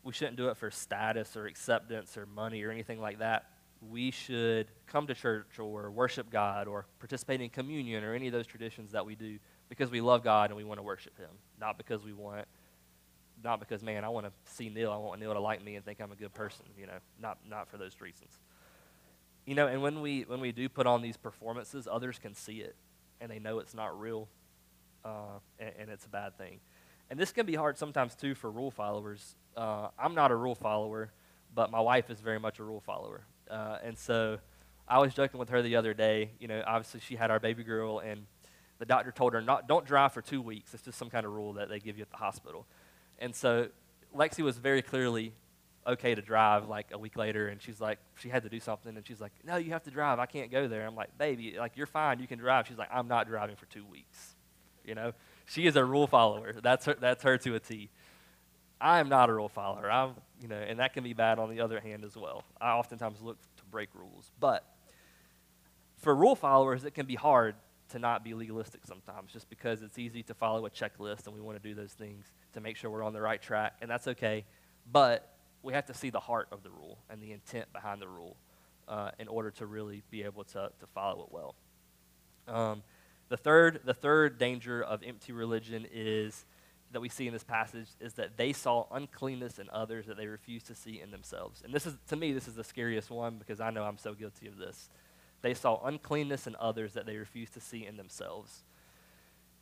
[0.06, 3.50] we shouldn't do it for status or acceptance or money or anything like that.
[3.90, 8.32] We should come to church or worship God or participate in communion or any of
[8.32, 9.38] those traditions that we do
[9.68, 12.46] because we love God and we want to worship Him, not because we want,
[13.42, 15.84] not because man, I want to see Neil, I want Neil to like me and
[15.84, 16.66] think I'm a good person.
[16.78, 18.38] You know, not not for those reasons.
[19.44, 22.60] You know, and when we when we do put on these performances, others can see
[22.60, 22.76] it
[23.20, 24.28] and they know it's not real,
[25.04, 26.60] uh, and, and, it's a bad thing.
[27.10, 29.36] And this can be hard sometimes too for rule followers.
[29.56, 31.12] Uh, I'm not a rule follower,
[31.54, 34.38] but my wife is very much a rule follower, uh, and so.
[34.88, 36.30] I was joking with her the other day.
[36.38, 38.24] You know, obviously she had our baby girl, and
[38.78, 40.74] the doctor told her not don't drive for two weeks.
[40.74, 42.66] It's just some kind of rule that they give you at the hospital.
[43.18, 43.68] And so
[44.14, 45.32] Lexi was very clearly
[45.86, 48.96] okay to drive like a week later and she's like she had to do something
[48.96, 51.54] and she's like no you have to drive i can't go there i'm like baby
[51.56, 54.34] like you're fine you can drive she's like i'm not driving for two weeks
[54.84, 55.12] you know
[55.46, 56.52] she is a rule follower.
[56.62, 57.90] That's her that's her to a t.
[58.80, 59.90] I am not a rule follower.
[59.90, 62.44] I'm you know and that can be bad on the other hand as well.
[62.60, 64.30] I oftentimes look to break rules.
[64.38, 64.64] But
[65.96, 67.54] for rule followers it can be hard
[67.90, 71.40] to not be legalistic sometimes, just because it's easy to follow a checklist and we
[71.40, 74.08] want to do those things to make sure we're on the right track, and that's
[74.08, 74.44] okay.
[74.90, 75.32] But
[75.62, 78.36] we have to see the heart of the rule and the intent behind the rule
[78.88, 81.54] uh, in order to really be able to, to follow it well.
[82.48, 82.82] Um,
[83.28, 86.44] the third, the third danger of empty religion is
[86.92, 90.26] that we see in this passage is that they saw uncleanness in others that they
[90.26, 91.62] refused to see in themselves.
[91.64, 94.14] And this is, to me, this is the scariest one because I know I'm so
[94.14, 94.88] guilty of this.
[95.42, 98.62] They saw uncleanness in others that they refused to see in themselves.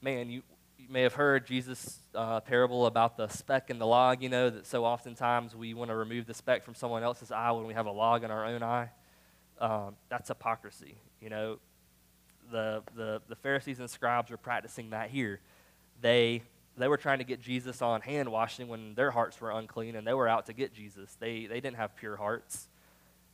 [0.02, 0.42] Man, you,
[0.78, 4.50] you may have heard Jesus' uh, parable about the speck in the log, you know,
[4.50, 7.74] that so oftentimes we want to remove the speck from someone else's eye when we
[7.74, 8.90] have a log in our own eye.
[9.60, 10.98] Um, that's hypocrisy.
[11.20, 11.58] You know,
[12.50, 15.40] the, the, the Pharisees and scribes were practicing that here.
[16.00, 16.42] They,
[16.76, 20.06] they were trying to get Jesus on hand washing when their hearts were unclean, and
[20.06, 21.16] they were out to get Jesus.
[21.20, 22.68] They, they didn't have pure hearts.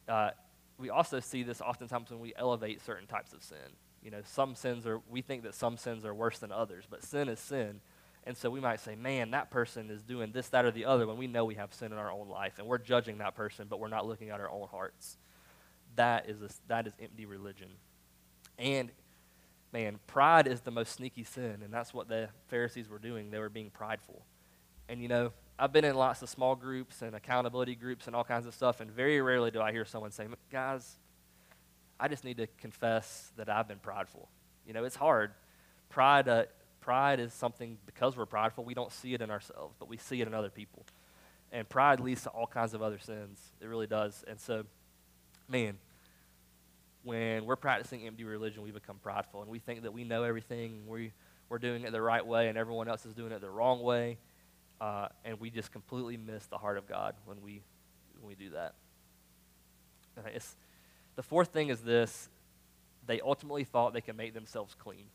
[0.09, 0.31] Uh,
[0.79, 3.59] we also see this oftentimes when we elevate certain types of sin.
[4.03, 7.05] You know, some sins are, we think that some sins are worse than others, but
[7.05, 7.81] sin is sin.
[8.25, 11.07] And so we might say, man, that person is doing this, that, or the other
[11.07, 12.59] when we know we have sin in our own life.
[12.59, 15.17] And we're judging that person, but we're not looking at our own hearts.
[15.97, 17.69] That is, a, that is empty religion.
[18.59, 18.91] And
[19.73, 23.31] man, pride is the most sneaky sin, and that's what the Pharisees were doing.
[23.31, 24.23] They were being prideful.
[24.89, 28.25] And you know, I've been in lots of small groups and accountability groups and all
[28.25, 30.99] kinds of stuff, and very rarely do I hear someone say, guys,
[31.99, 34.29] I just need to confess that I've been prideful.
[34.67, 35.33] You know, it's hard.
[35.91, 36.45] Pride, uh,
[36.81, 40.21] pride is something, because we're prideful, we don't see it in ourselves, but we see
[40.21, 40.87] it in other people.
[41.53, 43.39] And pride leads to all kinds of other sins.
[43.61, 44.25] It really does.
[44.27, 44.65] And so,
[45.49, 45.79] man,
[47.03, 50.83] when we're practicing empty religion, we become prideful and we think that we know everything.
[50.87, 51.13] We,
[51.49, 54.19] we're doing it the right way and everyone else is doing it the wrong way.
[54.81, 57.63] Uh, and we just completely miss the heart of God when we,
[58.19, 58.75] when we do that.
[60.17, 60.39] Uh,
[61.17, 62.29] the fourth thing is this
[63.07, 65.07] they ultimately thought they could make themselves clean.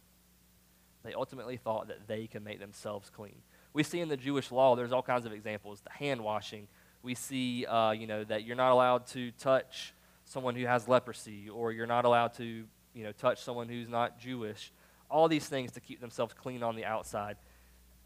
[1.03, 3.35] They ultimately thought that they can make themselves clean.
[3.73, 5.81] We see in the Jewish law, there's all kinds of examples.
[5.81, 6.67] The hand washing.
[7.03, 9.93] We see, uh, you know, that you're not allowed to touch
[10.25, 14.19] someone who has leprosy, or you're not allowed to, you know, touch someone who's not
[14.19, 14.71] Jewish.
[15.09, 17.37] All these things to keep themselves clean on the outside.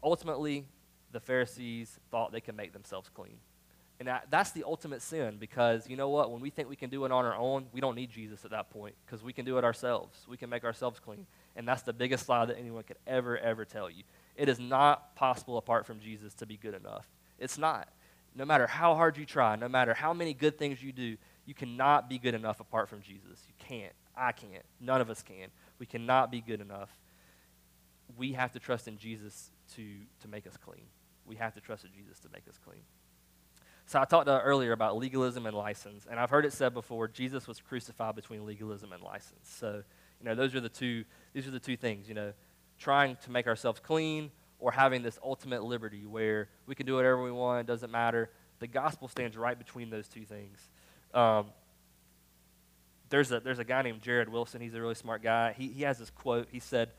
[0.02, 0.66] Ultimately,
[1.12, 3.36] the Pharisees thought they could make themselves clean.
[3.98, 6.30] And that, that's the ultimate sin because you know what?
[6.30, 8.50] When we think we can do it on our own, we don't need Jesus at
[8.50, 10.24] that point because we can do it ourselves.
[10.26, 11.26] We can make ourselves clean.
[11.54, 14.04] And that's the biggest lie that anyone could ever, ever tell you.
[14.36, 17.06] It is not possible apart from Jesus to be good enough.
[17.38, 17.88] It's not.
[18.34, 21.54] No matter how hard you try, no matter how many good things you do, you
[21.54, 23.44] cannot be good enough apart from Jesus.
[23.48, 23.92] You can't.
[24.16, 24.64] I can't.
[24.80, 25.48] None of us can.
[25.78, 26.90] We cannot be good enough.
[28.16, 29.84] We have to trust in Jesus to,
[30.20, 30.84] to make us clean.
[31.26, 32.82] We have to trust in Jesus to make us clean.
[33.86, 37.08] So I talked uh, earlier about legalism and license, and I've heard it said before,
[37.08, 39.48] Jesus was crucified between legalism and license.
[39.48, 39.82] So,
[40.20, 42.32] you know, those are the two, these are the two things, you know,
[42.78, 47.22] trying to make ourselves clean or having this ultimate liberty where we can do whatever
[47.22, 48.30] we want, it doesn't matter.
[48.60, 50.68] The gospel stands right between those two things.
[51.14, 51.46] Um,
[53.08, 54.60] there's, a, there's a guy named Jared Wilson.
[54.60, 55.52] He's a really smart guy.
[55.52, 56.48] He, he has this quote.
[56.50, 56.90] He said,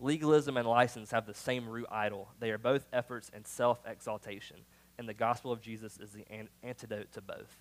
[0.00, 2.28] Legalism and license have the same root idol.
[2.40, 4.56] They are both efforts and self exaltation,
[4.98, 7.58] and the gospel of Jesus is the an- antidote to both.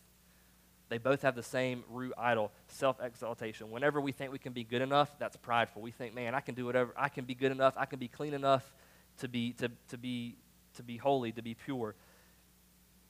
[0.88, 3.72] They both have the same root idol, self exaltation.
[3.72, 5.82] Whenever we think we can be good enough, that's prideful.
[5.82, 8.08] We think, man, I can do whatever, I can be good enough, I can be
[8.08, 8.74] clean enough
[9.20, 10.38] to be, to, to be,
[10.76, 11.94] to be holy, to be pure.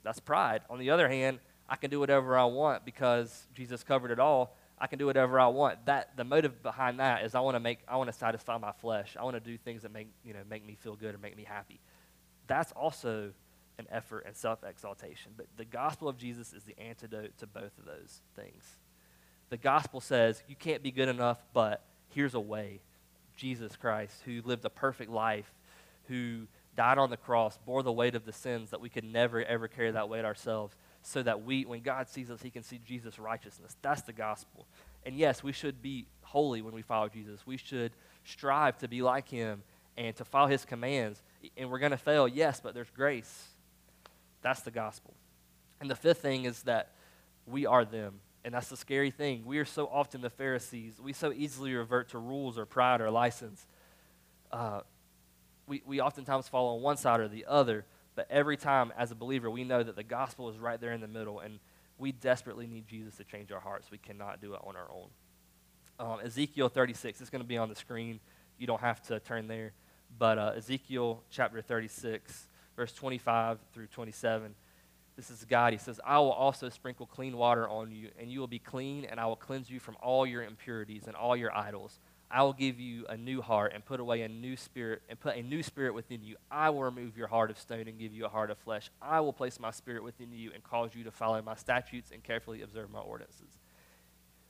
[0.02, 0.62] That's pride.
[0.72, 4.56] On the other hand, I can do whatever I want because Jesus covered it all.
[4.80, 5.86] I can do whatever I want.
[5.86, 8.72] That the motive behind that is I want to make I want to satisfy my
[8.72, 9.16] flesh.
[9.20, 11.38] I want to do things that make you know make me feel good or make
[11.38, 11.80] me happy.
[12.48, 13.32] That's also
[13.78, 15.34] an effort and self-exaltation.
[15.38, 18.64] But the gospel of Jesus is the antidote to both of those things.
[19.50, 22.82] The gospel says you can't be good enough, but here's a way.
[23.36, 25.50] Jesus Christ, who lived a perfect life,
[26.08, 29.44] who died on the cross, bore the weight of the sins that we could never
[29.44, 32.80] ever carry that weight ourselves so that we, when God sees us, he can see
[32.86, 33.76] Jesus' righteousness.
[33.82, 34.68] That's the gospel.
[35.06, 37.46] And yes, we should be holy when we follow Jesus.
[37.46, 37.92] We should
[38.24, 39.64] strive to be like him
[39.98, 41.22] and to follow his commands.
[41.58, 43.48] And we're going to fail, yes, but there's grace.
[44.42, 45.14] That's the gospel.
[45.82, 46.92] And the fifth thing is that
[47.46, 48.20] we are them.
[48.46, 49.44] And that's the scary thing.
[49.46, 51.00] We are so often the Pharisees.
[51.02, 53.66] We so easily revert to rules or pride or license.
[54.52, 54.82] Uh,
[55.68, 57.86] we, we oftentimes fall on one side or the other.
[58.20, 61.00] But every time, as a believer, we know that the gospel is right there in
[61.00, 61.58] the middle, and
[61.98, 63.92] we desperately need Jesus to change our hearts.
[63.92, 65.08] We cannot do it on our own.
[65.98, 68.20] Um, Ezekiel 36 is going to be on the screen.
[68.58, 69.72] You don't have to turn there.
[70.18, 74.54] But uh, Ezekiel chapter 36, verse 25 through 27.
[75.16, 75.72] This is God.
[75.72, 79.06] He says, I will also sprinkle clean water on you, and you will be clean,
[79.06, 82.00] and I will cleanse you from all your impurities and all your idols.
[82.32, 85.36] I will give you a new heart and put away a new spirit and put
[85.36, 86.36] a new spirit within you.
[86.52, 88.92] I will remove your heart of stone and give you a heart of flesh.
[89.02, 92.24] I will place my spirit within you and cause you to follow my statutes and
[92.24, 93.58] carefully observe my ordinances.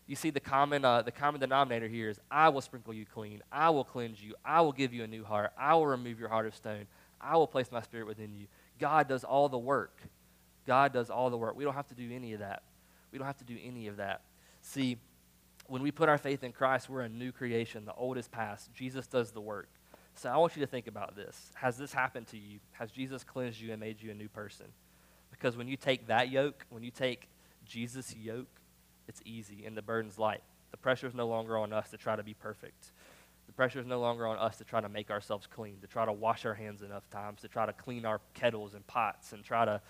[0.08, 3.42] You see, the common, uh, the common denominator here is I will sprinkle you clean.
[3.52, 4.34] I will cleanse you.
[4.44, 5.52] I will give you a new heart.
[5.58, 6.88] I will remove your heart of stone.
[7.22, 8.48] I will place my spirit within you.
[8.80, 10.02] God does all the work.
[10.66, 11.56] God does all the work.
[11.56, 12.64] We don't have to do any of that.
[13.12, 14.22] We don't have to do any of that.
[14.62, 14.98] See,
[15.70, 17.86] when we put our faith in Christ, we're a new creation.
[17.86, 18.74] The old is past.
[18.74, 19.70] Jesus does the work.
[20.16, 21.52] So I want you to think about this.
[21.56, 22.60] Has this happened to you?
[22.74, 24.66] Has Jesus cleansed you and made you a new person?
[25.32, 27.30] Because when you take that yoke, when you take
[27.66, 28.48] Jesus' yoke,
[29.08, 30.42] it's easy and the burden's light.
[30.72, 32.92] The pressure is no longer on us to try to be perfect.
[33.48, 36.06] The pressure is no longer on us to try to make ourselves clean, to try
[36.06, 39.44] to wash our hands enough times, to try to clean our kettles and pots and
[39.44, 39.82] try to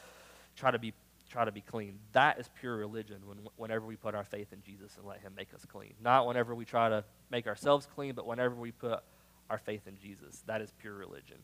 [0.55, 0.93] try to be
[1.29, 1.99] try to be clean.
[2.13, 5.33] That is pure religion when, whenever we put our faith in Jesus and let Him
[5.35, 5.93] make us clean.
[6.01, 9.01] Not whenever we try to make ourselves clean, but whenever we put
[9.49, 10.43] our faith in Jesus.
[10.47, 11.37] That is pure religion.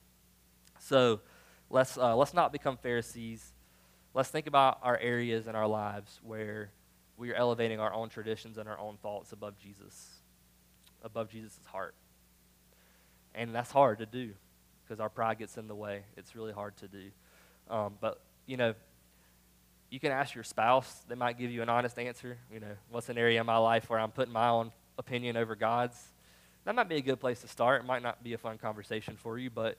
[0.80, 1.22] So
[1.70, 3.54] let's, uh, let's not become Pharisees.
[4.14, 6.72] Let's think about our areas in our lives where
[7.18, 10.10] we are elevating our own traditions and our own thoughts above Jesus,
[11.02, 11.96] above Jesus' heart.
[13.34, 14.32] And that's hard to do
[14.84, 16.04] because our pride gets in the way.
[16.18, 17.10] It's really hard to do.
[17.70, 18.74] Um, but, you know,
[19.90, 21.04] you can ask your spouse.
[21.08, 22.38] They might give you an honest answer.
[22.52, 25.56] You know, what's an area in my life where I'm putting my own opinion over
[25.56, 26.02] God's?
[26.66, 27.84] That might be a good place to start.
[27.84, 29.78] It might not be a fun conversation for you, but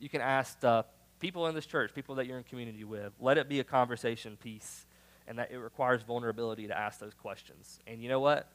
[0.00, 0.82] you can ask uh,
[1.20, 3.12] people in this church, people that you're in community with.
[3.20, 4.84] Let it be a conversation piece,
[5.28, 7.78] and that it requires vulnerability to ask those questions.
[7.86, 8.48] And you know what?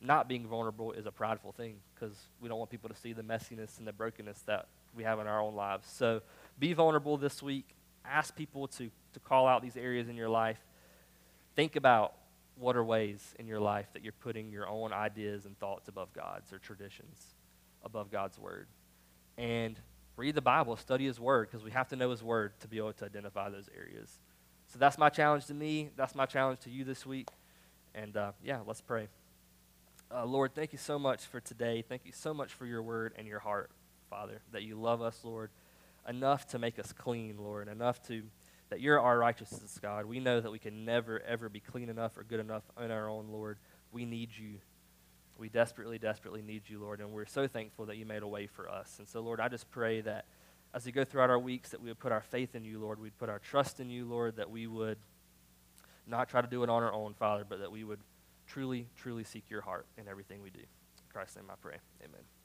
[0.00, 3.22] Not being vulnerable is a prideful thing because we don't want people to see the
[3.22, 5.88] messiness and the brokenness that we have in our own lives.
[5.90, 6.22] So
[6.58, 7.66] be vulnerable this week.
[8.04, 10.58] Ask people to to call out these areas in your life,
[11.54, 12.14] think about
[12.56, 16.12] what are ways in your life that you're putting your own ideas and thoughts above
[16.12, 17.34] God's or traditions,
[17.84, 18.68] above God's word.
[19.38, 19.78] And
[20.16, 22.78] read the Bible, study His word, because we have to know His word to be
[22.78, 24.18] able to identify those areas.
[24.68, 25.90] So that's my challenge to me.
[25.96, 27.28] That's my challenge to you this week.
[27.94, 29.08] And uh, yeah, let's pray.
[30.14, 31.82] Uh, Lord, thank you so much for today.
[31.86, 33.70] Thank you so much for your word and your heart,
[34.10, 35.50] Father, that you love us, Lord,
[36.08, 38.22] enough to make us clean, Lord, enough to
[38.70, 40.06] that you're our righteousness, God.
[40.06, 43.06] We know that we can never, ever be clean enough or good enough on our
[43.06, 43.58] own, Lord.
[43.92, 44.60] We need you.
[45.36, 48.46] We desperately, desperately need you, Lord, and we're so thankful that you made a way
[48.46, 48.96] for us.
[48.98, 50.24] And so, Lord, I just pray that
[50.72, 52.98] as we go throughout our weeks, that we would put our faith in you, Lord.
[52.98, 54.98] We'd put our trust in you, Lord, that we would
[56.06, 58.00] not try to do it on our own, Father, but that we would
[58.46, 60.60] truly, truly seek your heart in everything we do.
[60.60, 61.76] In Christ's name I pray.
[62.02, 62.41] Amen.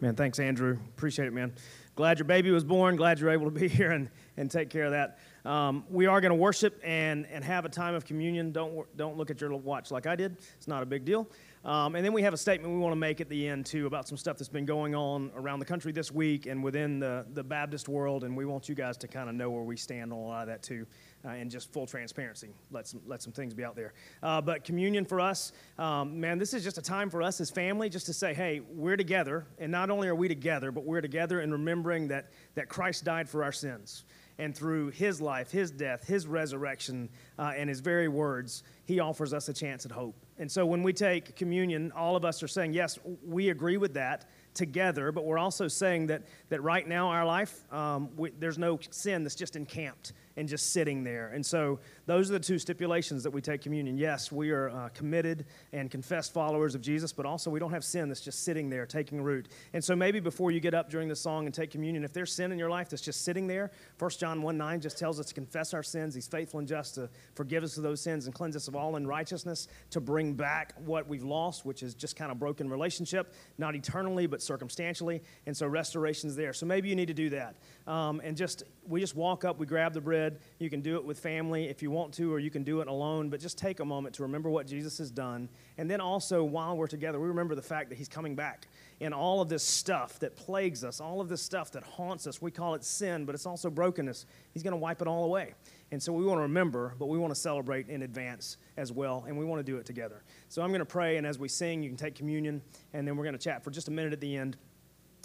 [0.00, 0.78] Man, thanks, Andrew.
[0.96, 1.52] Appreciate it, man.
[1.94, 2.96] Glad your baby was born.
[2.96, 5.18] Glad you're able to be here and, and take care of that.
[5.48, 8.50] Um, we are going to worship and, and have a time of communion.
[8.50, 10.36] Don't, don't look at your watch like I did.
[10.56, 11.28] It's not a big deal.
[11.64, 13.86] Um, and then we have a statement we want to make at the end, too,
[13.86, 17.24] about some stuff that's been going on around the country this week and within the,
[17.32, 18.24] the Baptist world.
[18.24, 20.42] And we want you guys to kind of know where we stand on a lot
[20.42, 20.86] of that, too
[21.24, 22.50] uh, and just full transparency.
[22.70, 23.94] Let some, let some things be out there.
[24.22, 27.50] Uh, but communion for us, um, man, this is just a time for us as
[27.50, 29.46] family just to say, hey, we're together.
[29.58, 33.28] And not only are we together, but we're together in remembering that, that Christ died
[33.28, 34.04] for our sins.
[34.38, 37.08] And through his life, his death, his resurrection,
[37.38, 40.16] uh, and his very words, he offers us a chance at hope.
[40.38, 43.94] And so when we take communion, all of us are saying, yes, we agree with
[43.94, 48.58] that together, but we're also saying that, that right now, our life, um, we, there's
[48.58, 51.28] no sin that's just encamped and just sitting there.
[51.28, 53.96] And so those are the two stipulations that we take communion.
[53.96, 57.84] Yes, we are uh, committed and confessed followers of Jesus, but also we don't have
[57.84, 59.48] sin that's just sitting there taking root.
[59.72, 62.32] And so maybe before you get up during the song and take communion, if there's
[62.32, 65.26] sin in your life that's just sitting there, 1 John 1 9 just tells us
[65.26, 66.14] to confess our sins.
[66.14, 68.96] He's faithful and just to forgive us of those sins and cleanse us of all
[68.96, 73.74] unrighteousness, to bring back what we've lost, which is just kind of broken relationship, not
[73.76, 75.22] eternally, but circumstantially.
[75.46, 76.52] And so restoration's there.
[76.52, 77.56] So maybe you need to do that.
[77.86, 80.23] Um, and just, we just walk up, we grab the bread
[80.58, 82.88] You can do it with family if you want to, or you can do it
[82.88, 85.48] alone, but just take a moment to remember what Jesus has done.
[85.78, 88.68] And then also, while we're together, we remember the fact that He's coming back.
[89.00, 92.40] And all of this stuff that plagues us, all of this stuff that haunts us,
[92.40, 94.26] we call it sin, but it's also brokenness.
[94.52, 95.54] He's going to wipe it all away.
[95.90, 99.24] And so we want to remember, but we want to celebrate in advance as well,
[99.28, 100.22] and we want to do it together.
[100.48, 102.62] So I'm going to pray, and as we sing, you can take communion,
[102.92, 104.56] and then we're going to chat for just a minute at the end,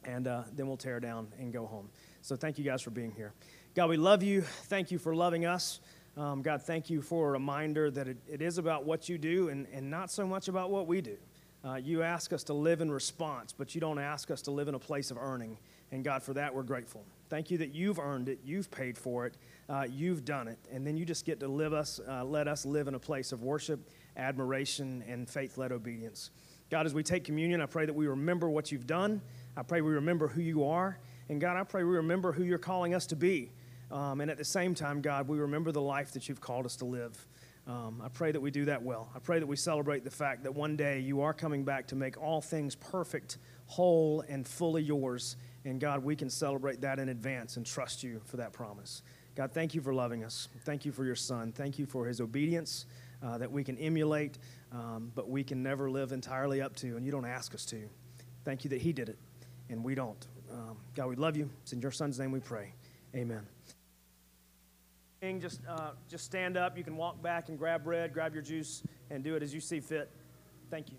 [0.03, 1.89] and uh, then we'll tear down and go home.
[2.21, 3.33] So thank you guys for being here.
[3.79, 4.41] God, we love you.
[4.41, 5.79] Thank you for loving us.
[6.17, 9.47] Um, God, thank you for a reminder that it, it is about what you do
[9.47, 11.15] and, and not so much about what we do.
[11.63, 14.67] Uh, you ask us to live in response, but you don't ask us to live
[14.67, 15.57] in a place of earning.
[15.93, 17.05] And God, for that, we're grateful.
[17.29, 19.37] Thank you that you've earned it, you've paid for it,
[19.69, 22.65] uh, you've done it, and then you just get to live us, uh, let us
[22.65, 23.79] live in a place of worship,
[24.17, 26.31] admiration, and faith-led obedience.
[26.69, 29.21] God, as we take communion, I pray that we remember what you've done.
[29.55, 30.99] I pray we remember who you are.
[31.29, 33.51] And God, I pray we remember who you're calling us to be.
[33.91, 36.75] Um, and at the same time, God, we remember the life that you've called us
[36.77, 37.27] to live.
[37.67, 39.09] Um, I pray that we do that well.
[39.15, 41.95] I pray that we celebrate the fact that one day you are coming back to
[41.95, 43.37] make all things perfect,
[43.67, 45.35] whole, and fully yours.
[45.65, 49.03] And God, we can celebrate that in advance and trust you for that promise.
[49.35, 50.49] God, thank you for loving us.
[50.65, 51.51] Thank you for your son.
[51.51, 52.85] Thank you for his obedience
[53.23, 54.37] uh, that we can emulate,
[54.71, 57.89] um, but we can never live entirely up to, and you don't ask us to.
[58.45, 59.17] Thank you that he did it,
[59.69, 60.27] and we don't.
[60.51, 61.49] Um, God, we love you.
[61.61, 62.73] It's in your son's name we pray.
[63.15, 63.45] Amen.
[65.21, 66.77] Just, uh, just stand up.
[66.77, 69.59] You can walk back and grab bread, grab your juice, and do it as you
[69.59, 70.09] see fit.
[70.71, 70.97] Thank you.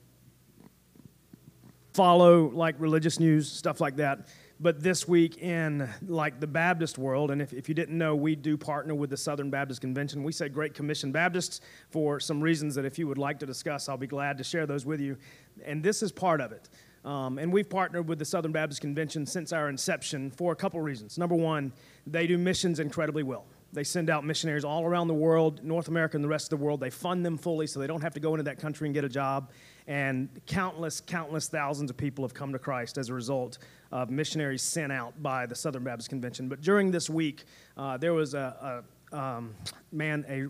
[1.95, 4.29] Follow like religious news, stuff like that.
[4.61, 8.37] But this week in like the Baptist world, and if, if you didn't know, we
[8.37, 10.23] do partner with the Southern Baptist Convention.
[10.23, 13.89] We say Great Commission Baptists for some reasons that if you would like to discuss,
[13.89, 15.17] I'll be glad to share those with you.
[15.65, 16.69] And this is part of it.
[17.07, 20.79] Um, and we've partnered with the Southern Baptist Convention since our inception for a couple
[20.83, 21.17] reasons.
[21.17, 21.73] Number one,
[22.07, 23.47] they do missions incredibly well.
[23.73, 26.65] They send out missionaries all around the world, North America and the rest of the
[26.65, 26.81] world.
[26.81, 29.05] They fund them fully so they don't have to go into that country and get
[29.05, 29.51] a job.
[29.87, 33.59] And countless, countless thousands of people have come to Christ as a result
[33.93, 36.49] of missionaries sent out by the Southern Baptist Convention.
[36.49, 37.45] But during this week,
[37.77, 39.55] uh, there was a, a um,
[39.93, 40.47] man, a,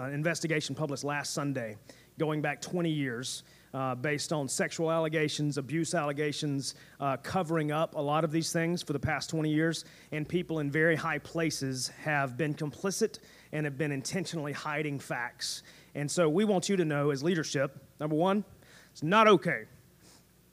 [0.00, 1.76] an investigation published last Sunday
[2.18, 3.44] going back 20 years
[3.74, 8.82] uh, based on sexual allegations, abuse allegations, uh, covering up a lot of these things
[8.82, 9.84] for the past 20 years.
[10.12, 13.18] And people in very high places have been complicit
[13.52, 15.62] and have been intentionally hiding facts.
[15.94, 18.44] And so we want you to know, as leadership, number one,
[18.92, 19.64] it's not okay.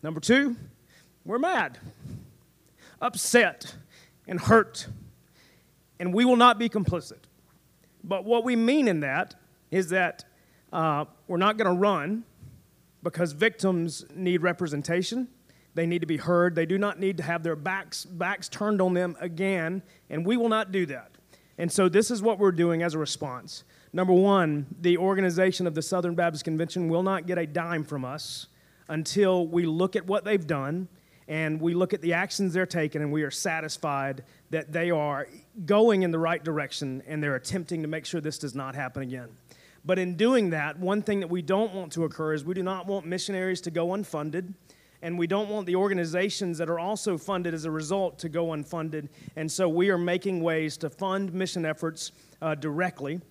[0.04, 0.56] Number two,
[1.24, 1.80] we're mad,
[3.02, 3.76] upset,
[4.28, 4.88] and hurt.
[6.00, 7.20] And we will not be complicit.
[8.04, 9.36] But what we mean in that
[9.72, 10.26] is that
[10.72, 12.24] uh, we're not going to run
[13.06, 15.30] because victims need representation.
[15.76, 16.56] They need to be heard.
[16.56, 20.36] They do not need to have their backs, backs turned on them again, and we
[20.36, 21.12] will not do that.
[21.58, 23.64] And so, this is what we're doing as a response.
[23.94, 28.04] Number one, the organization of the Southern Baptist Convention will not get a dime from
[28.04, 28.48] us
[28.90, 30.90] until we look at what they've done
[31.28, 35.28] and we look at the actions they're taking and we are satisfied that they are
[35.66, 39.04] going in the right direction and they're attempting to make sure this does not happen
[39.04, 39.30] again.
[39.86, 42.64] But in doing that, one thing that we don't want to occur is we do
[42.64, 44.54] not want missionaries to go unfunded,
[45.04, 48.48] and we don't want the organizations that are also funded as a result to go
[48.48, 49.10] unfunded.
[49.36, 52.12] And so we are making ways to fund mission efforts
[52.42, 53.22] uh, directly.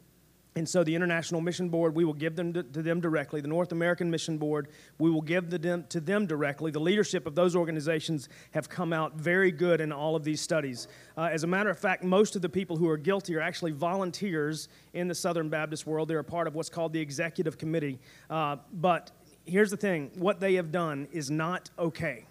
[0.57, 3.40] And so the International Mission Board, we will give them to, to, them directly.
[3.40, 6.70] The North American Mission Board, we will give the, them, to them directly.
[6.70, 10.86] The leadership of those organizations have come out very good in all of these studies.
[11.16, 13.72] Uh, as a matter of fact, most of the people who are guilty are actually
[13.72, 16.07] volunteers in the Southern Baptist world.
[16.07, 17.98] They're a part of what's called the Executive Committee.
[18.30, 19.11] Uh, but
[19.44, 22.26] here's the thing what they have done is not okay.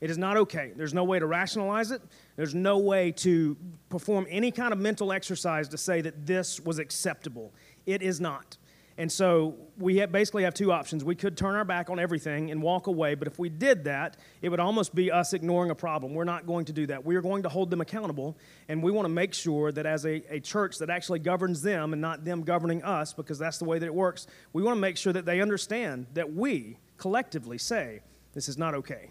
[0.00, 0.72] It is not okay.
[0.74, 2.00] There's no way to rationalize it.
[2.36, 3.56] There's no way to
[3.90, 7.52] perform any kind of mental exercise to say that this was acceptable.
[7.84, 8.56] It is not.
[8.96, 11.04] And so we have basically have two options.
[11.04, 14.18] We could turn our back on everything and walk away, but if we did that,
[14.42, 16.12] it would almost be us ignoring a problem.
[16.12, 17.04] We're not going to do that.
[17.04, 18.36] We are going to hold them accountable,
[18.68, 21.94] and we want to make sure that as a, a church that actually governs them
[21.94, 24.80] and not them governing us, because that's the way that it works, we want to
[24.80, 28.00] make sure that they understand that we collectively say,
[28.34, 29.10] this is not okay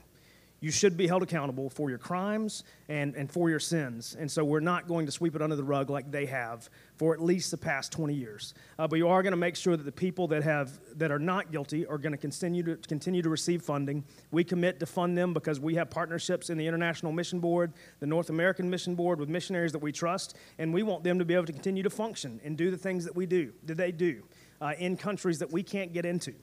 [0.62, 4.16] you should be held accountable for your crimes and, and for your sins.
[4.20, 7.14] And so we're not going to sweep it under the rug like they have for
[7.14, 8.54] at least the past 20 years.
[8.78, 11.20] Uh, but you are going to make sure that the people that, have, that are
[11.20, 14.04] not guilty are going to continue to continue to receive funding.
[14.32, 18.08] We commit to fund them because we have partnerships in the International Mission Board, the
[18.08, 21.34] North American Mission Board with missionaries that we trust, and we want them to be
[21.34, 24.24] able to continue to function and do the things that we do, that they do,
[24.62, 26.34] uh, in countries that we can't get into.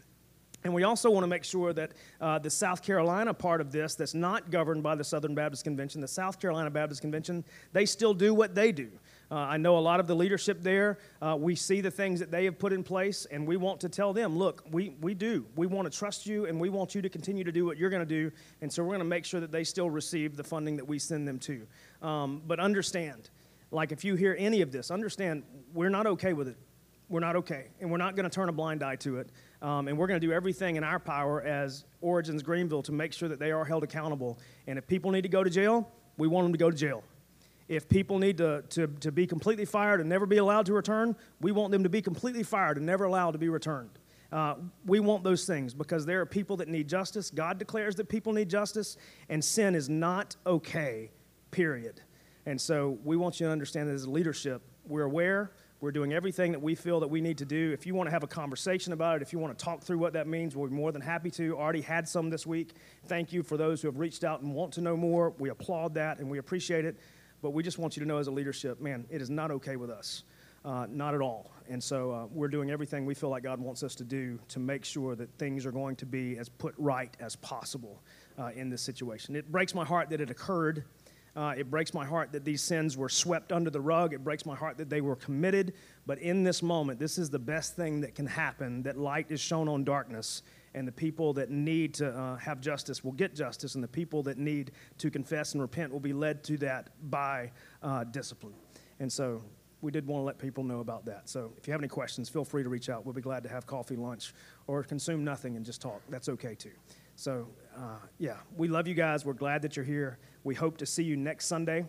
[0.66, 3.94] And we also want to make sure that uh, the South Carolina part of this,
[3.94, 8.12] that's not governed by the Southern Baptist Convention, the South Carolina Baptist Convention, they still
[8.12, 8.90] do what they do.
[9.30, 10.98] Uh, I know a lot of the leadership there.
[11.22, 13.88] Uh, we see the things that they have put in place, and we want to
[13.88, 15.46] tell them, look, we, we do.
[15.54, 17.90] We want to trust you, and we want you to continue to do what you're
[17.90, 18.32] going to do.
[18.60, 20.98] And so we're going to make sure that they still receive the funding that we
[20.98, 21.64] send them to.
[22.02, 23.30] Um, but understand,
[23.70, 25.44] like if you hear any of this, understand
[25.74, 26.56] we're not okay with it.
[27.08, 29.30] We're not okay, and we're not going to turn a blind eye to it.
[29.62, 33.12] Um, and we're going to do everything in our power as Origins Greenville to make
[33.12, 34.38] sure that they are held accountable.
[34.66, 37.04] And if people need to go to jail, we want them to go to jail.
[37.68, 41.16] If people need to, to, to be completely fired and never be allowed to return,
[41.40, 43.90] we want them to be completely fired and never allowed to be returned.
[44.32, 47.30] Uh, we want those things because there are people that need justice.
[47.30, 48.96] God declares that people need justice,
[49.28, 51.10] and sin is not okay,
[51.50, 52.00] period.
[52.44, 56.14] And so we want you to understand that as a leadership, we're aware, We're doing
[56.14, 57.70] everything that we feel that we need to do.
[57.72, 59.98] If you want to have a conversation about it, if you want to talk through
[59.98, 61.54] what that means, we're more than happy to.
[61.54, 62.72] Already had some this week.
[63.04, 65.34] Thank you for those who have reached out and want to know more.
[65.38, 66.96] We applaud that and we appreciate it.
[67.42, 69.76] But we just want you to know as a leadership, man, it is not okay
[69.76, 70.24] with us.
[70.64, 71.52] Uh, not at all.
[71.68, 74.58] And so uh, we're doing everything we feel like God wants us to do to
[74.58, 78.02] make sure that things are going to be as put right as possible
[78.36, 79.36] uh, in this situation.
[79.36, 80.84] It breaks my heart that it occurred.
[81.36, 84.14] Uh, it breaks my heart that these sins were swept under the rug.
[84.14, 85.74] It breaks my heart that they were committed.
[86.06, 89.40] But in this moment, this is the best thing that can happen that light is
[89.40, 90.42] shown on darkness.
[90.74, 94.22] And the people that need to uh, have justice will get justice, and the people
[94.24, 97.50] that need to confess and repent will be led to that by
[97.82, 98.54] uh, discipline.
[99.00, 99.42] And so
[99.80, 101.28] we did want to let people know about that.
[101.28, 103.04] So if you have any questions, feel free to reach out.
[103.04, 104.34] We'll be glad to have coffee, lunch,
[104.66, 106.02] or consume nothing and just talk.
[106.08, 106.72] That's okay too.
[107.16, 109.24] So, uh, yeah, we love you guys.
[109.24, 110.18] We're glad that you're here.
[110.44, 111.86] We hope to see you next Sunday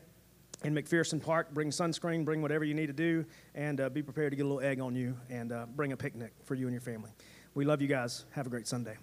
[0.64, 1.54] in McPherson Park.
[1.54, 4.48] Bring sunscreen, bring whatever you need to do, and uh, be prepared to get a
[4.48, 7.12] little egg on you and uh, bring a picnic for you and your family.
[7.56, 8.26] We love you guys.
[8.32, 8.96] Have a great Sunday.